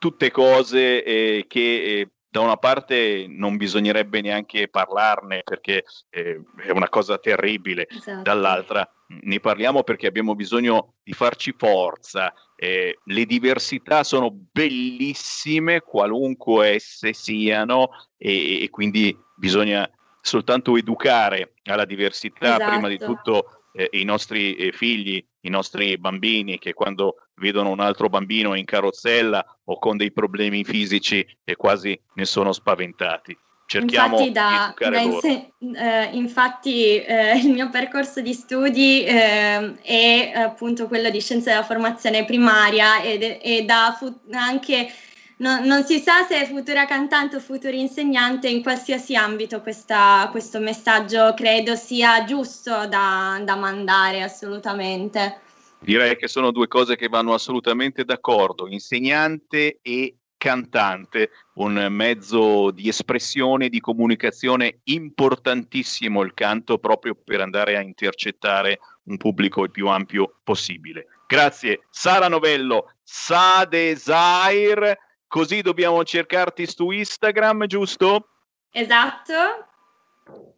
[0.04, 6.70] tutte cose eh, che eh, da una parte non bisognerebbe neanche parlarne perché eh, è
[6.70, 8.22] una cosa terribile, esatto.
[8.22, 12.34] dall'altra ne parliamo perché abbiamo bisogno di farci forza.
[12.56, 19.88] Eh, le diversità sono bellissime, qualunque esse siano, e, e quindi bisogna
[20.20, 22.68] soltanto educare alla diversità, esatto.
[22.68, 27.80] prima di tutto eh, i nostri eh, figli, i nostri bambini che quando vedono un
[27.80, 33.36] altro bambino in carrozzella o con dei problemi fisici e quasi ne sono spaventati.
[33.66, 39.80] Cerchiamo infatti, da, di da inse- eh, infatti eh, il mio percorso di studi eh,
[39.80, 44.92] è appunto quello di scienze della formazione primaria ed, e da fu- anche
[45.38, 50.28] no, non si sa se è futura cantante o futuro insegnante, in qualsiasi ambito questa,
[50.30, 55.40] questo messaggio credo sia giusto da, da mandare assolutamente.
[55.80, 62.88] Direi che sono due cose che vanno assolutamente d'accordo, insegnante e cantante, un mezzo di
[62.88, 69.88] espressione, di comunicazione importantissimo il canto proprio per andare a intercettare un pubblico il più
[69.88, 71.06] ampio possibile.
[71.26, 78.28] Grazie Sara Novello, Sa Desire, Così dobbiamo cercarti su Instagram, giusto?
[78.70, 79.66] Esatto.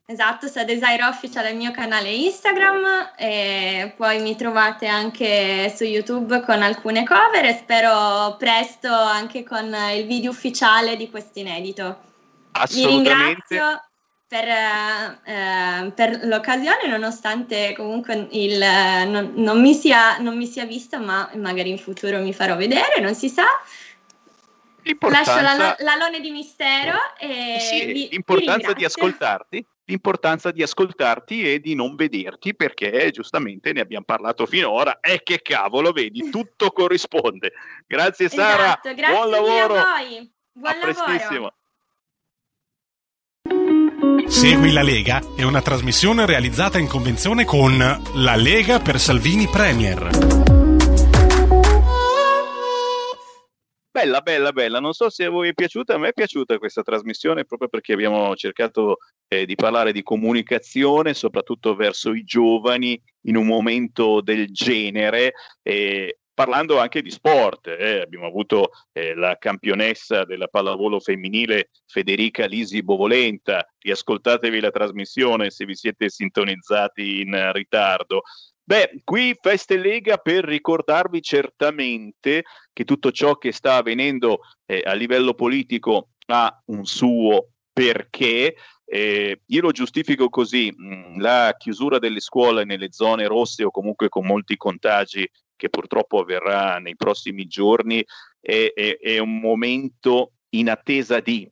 [0.08, 5.82] Esatto, se Desire Official è il mio canale Instagram e poi mi trovate anche su
[5.82, 11.98] YouTube con alcune cover e spero presto anche con il video ufficiale di questo inedito.
[12.70, 13.82] Vi ringrazio
[14.28, 20.98] per, eh, per l'occasione, nonostante comunque il, non, non, mi sia, non mi sia vista,
[20.98, 23.46] ma magari in futuro mi farò vedere, non si sa.
[25.08, 31.52] Lascio la, l'alone di mistero e sì, vi, l'importanza vi di ascoltarti l'importanza di ascoltarti
[31.52, 36.70] e di non vederti perché giustamente ne abbiamo parlato finora e che cavolo vedi tutto
[36.70, 37.52] corrisponde.
[37.86, 38.64] Grazie Sara.
[38.64, 40.32] Esatto, grazie buon lavoro a voi.
[40.52, 41.52] Buon a prestissimo.
[44.26, 47.78] Segui la Lega è una trasmissione realizzata in convenzione con
[48.14, 50.55] La Lega per Salvini Premier
[53.96, 54.78] Bella, bella, bella.
[54.78, 57.94] Non so se a voi è piaciuta, a me è piaciuta questa trasmissione proprio perché
[57.94, 64.52] abbiamo cercato eh, di parlare di comunicazione, soprattutto verso i giovani in un momento del
[64.52, 65.32] genere.
[65.62, 72.44] Eh, parlando anche di sport, eh, abbiamo avuto eh, la campionessa della pallavolo femminile Federica
[72.44, 78.24] Lisi Bovolenta, riascoltatevi la trasmissione se vi siete sintonizzati in ritardo.
[78.68, 84.92] Beh, qui Feste Lega per ricordarvi certamente che tutto ciò che sta avvenendo eh, a
[84.92, 88.56] livello politico ha un suo perché.
[88.84, 94.08] Eh, io lo giustifico così, mm, la chiusura delle scuole nelle zone rosse o comunque
[94.08, 98.04] con molti contagi che purtroppo avverrà nei prossimi giorni
[98.40, 101.48] è, è, è un momento in attesa di,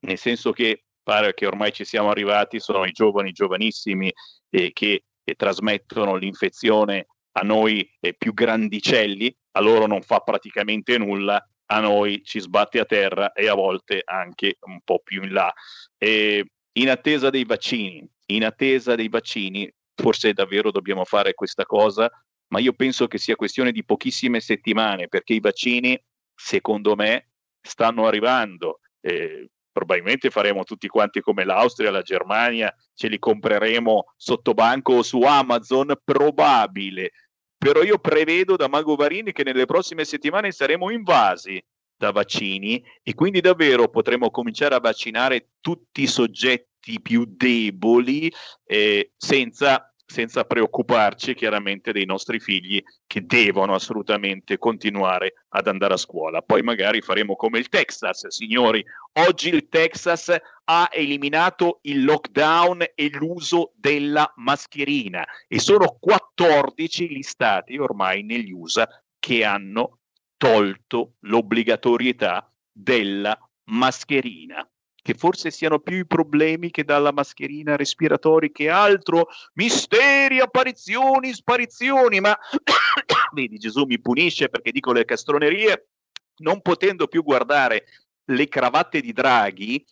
[0.00, 4.10] nel senso che pare che ormai ci siamo arrivati, sono i giovani, giovanissimi
[4.48, 10.96] eh, che, che trasmettono l'infezione a noi eh, più grandicelli, a loro non fa praticamente
[10.98, 15.32] nulla, a noi ci sbatte a terra e a volte anche un po' più in
[15.32, 15.52] là.
[15.98, 22.08] E in attesa dei vaccini, in attesa dei vaccini, forse davvero dobbiamo fare questa cosa,
[22.52, 26.00] ma io penso che sia questione di pochissime settimane perché i vaccini,
[26.36, 27.30] secondo me,
[27.60, 28.78] stanno arrivando.
[29.00, 35.02] Eh, probabilmente faremo tutti quanti come l'Austria, la Germania, ce li compreremo sotto banco o
[35.02, 37.10] su Amazon, probabile.
[37.58, 41.62] Però io prevedo da Mago Varini che nelle prossime settimane saremo invasi
[41.94, 48.32] da vaccini e quindi davvero potremo cominciare a vaccinare tutti i soggetti più deboli
[48.64, 55.98] eh, senza senza preoccuparci chiaramente dei nostri figli che devono assolutamente continuare ad andare a
[55.98, 56.42] scuola.
[56.42, 58.84] Poi magari faremo come il Texas, signori.
[59.14, 60.34] Oggi il Texas
[60.64, 68.52] ha eliminato il lockdown e l'uso della mascherina e sono 14 gli stati ormai negli
[68.52, 68.88] USA
[69.18, 69.98] che hanno
[70.36, 74.68] tolto l'obbligatorietà della mascherina
[75.06, 82.18] che forse siano più i problemi che dalla mascherina respiratori che altro, misteri, apparizioni, sparizioni,
[82.18, 82.36] ma
[83.32, 85.90] vedi Gesù mi punisce perché dico le castronerie,
[86.38, 87.84] non potendo più guardare
[88.24, 89.86] le cravatte di Draghi,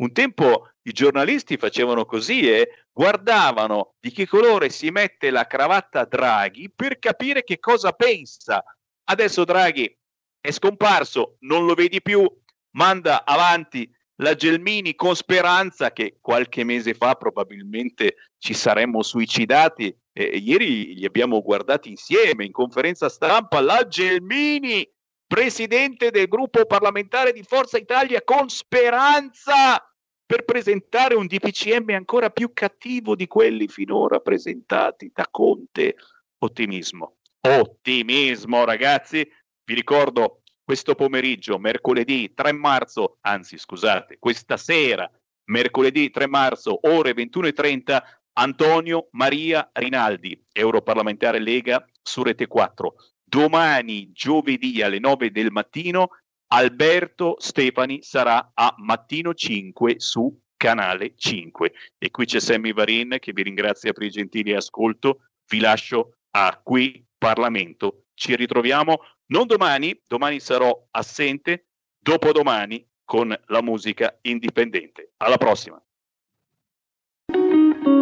[0.00, 6.04] un tempo i giornalisti facevano così e guardavano di che colore si mette la cravatta
[6.06, 8.64] Draghi per capire che cosa pensa.
[9.04, 9.96] Adesso Draghi
[10.40, 12.28] è scomparso, non lo vedi più,
[12.72, 20.24] manda avanti la Gelmini con speranza che qualche mese fa probabilmente ci saremmo suicidati e
[20.38, 23.60] ieri li abbiamo guardati insieme in conferenza stampa.
[23.60, 24.88] La Gelmini
[25.26, 29.82] presidente del gruppo parlamentare di Forza Italia con speranza
[30.24, 35.96] per presentare un DPCM ancora più cattivo di quelli finora presentati da Conte.
[36.38, 37.16] Ottimismo.
[37.40, 39.28] Ottimismo ragazzi.
[39.64, 45.08] Vi ricordo questo pomeriggio, mercoledì 3 marzo, anzi scusate, questa sera,
[45.44, 48.02] mercoledì 3 marzo, ore 21.30,
[48.32, 52.94] Antonio Maria Rinaldi, europarlamentare Lega su Rete 4.
[53.22, 56.08] Domani, giovedì alle 9 del mattino,
[56.48, 61.72] Alberto Stefani sarà a Mattino 5 su Canale 5.
[61.96, 65.28] E qui c'è Sammy Varin che vi ringrazia per il gentile ascolto.
[65.48, 68.06] Vi lascio a qui Parlamento.
[68.14, 68.98] Ci ritroviamo
[69.28, 71.66] non domani, domani sarò assente,
[71.98, 75.12] dopodomani con la musica indipendente.
[75.16, 75.80] Alla prossima.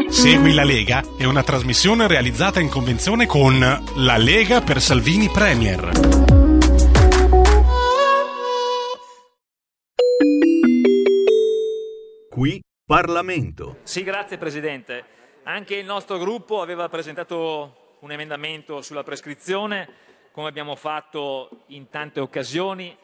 [0.08, 5.90] Segui la Lega è una trasmissione realizzata in convenzione con La Lega per Salvini Premier.
[12.30, 13.78] Qui Parlamento.
[13.82, 15.04] Sì, grazie Presidente.
[15.44, 20.03] Anche il nostro gruppo aveva presentato un emendamento sulla prescrizione
[20.34, 22.96] come abbiamo fatto in tante occasioni.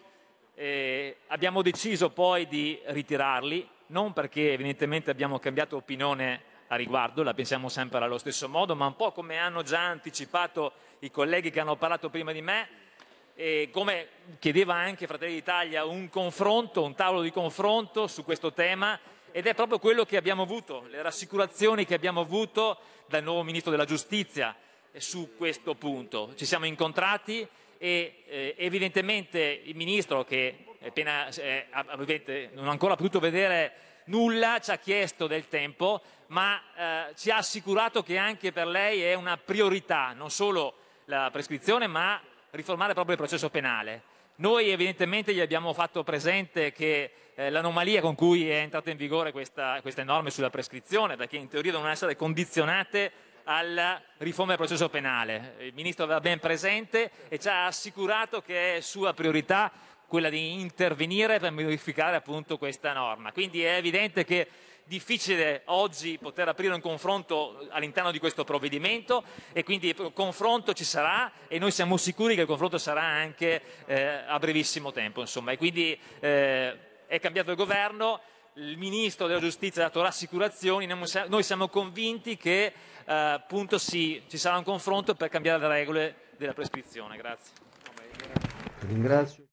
[0.53, 7.33] Eh, abbiamo deciso poi di ritirarli, non perché evidentemente abbiamo cambiato opinione a riguardo, la
[7.33, 11.61] pensiamo sempre allo stesso modo, ma un po' come hanno già anticipato i colleghi che
[11.61, 12.69] hanno parlato prima di me,
[13.37, 14.09] e come
[14.41, 18.99] chiedeva anche Fratelli d'Italia, un confronto, un tavolo di confronto su questo tema
[19.31, 22.77] ed è proprio quello che abbiamo avuto, le rassicurazioni che abbiamo avuto
[23.07, 24.53] dal nuovo Ministro della Giustizia,
[24.99, 26.35] su questo punto.
[26.35, 27.47] Ci siamo incontrati
[27.79, 31.67] e eh, evidentemente il Ministro che appena, eh,
[32.53, 37.37] non ha ancora potuto vedere nulla ci ha chiesto del tempo, ma eh, ci ha
[37.37, 40.75] assicurato che anche per lei è una priorità non solo
[41.07, 44.03] la prescrizione, ma riformare proprio il processo penale.
[44.37, 49.33] Noi evidentemente gli abbiamo fatto presente che eh, l'anomalia con cui è entrata in vigore
[49.33, 53.13] questa, queste norme sulla prescrizione, perché in teoria devono essere condizionate
[53.51, 55.57] alla riforma del processo penale.
[55.59, 59.73] Il Ministro aveva ben presente e ci ha assicurato che è sua priorità
[60.07, 63.33] quella di intervenire per modificare appunto questa norma.
[63.33, 64.47] Quindi è evidente che
[64.85, 70.85] difficile oggi poter aprire un confronto all'interno di questo provvedimento e quindi il confronto ci
[70.85, 75.21] sarà e noi siamo sicuri che il confronto sarà anche eh, a brevissimo tempo.
[75.23, 75.51] Insomma.
[75.51, 78.21] E quindi eh, è cambiato il governo,
[78.55, 82.73] il Ministro della Giustizia ha dato rassicurazioni, noi siamo convinti che
[83.11, 87.17] appunto sì, ci sarà un confronto per cambiare le regole della prescrizione.
[87.17, 87.53] Grazie.
[88.87, 89.45] Ringrazio.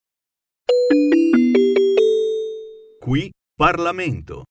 [2.99, 4.43] Qui Parlamento.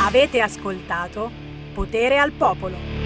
[0.00, 1.30] Avete ascoltato
[1.74, 2.97] Potere al Popolo.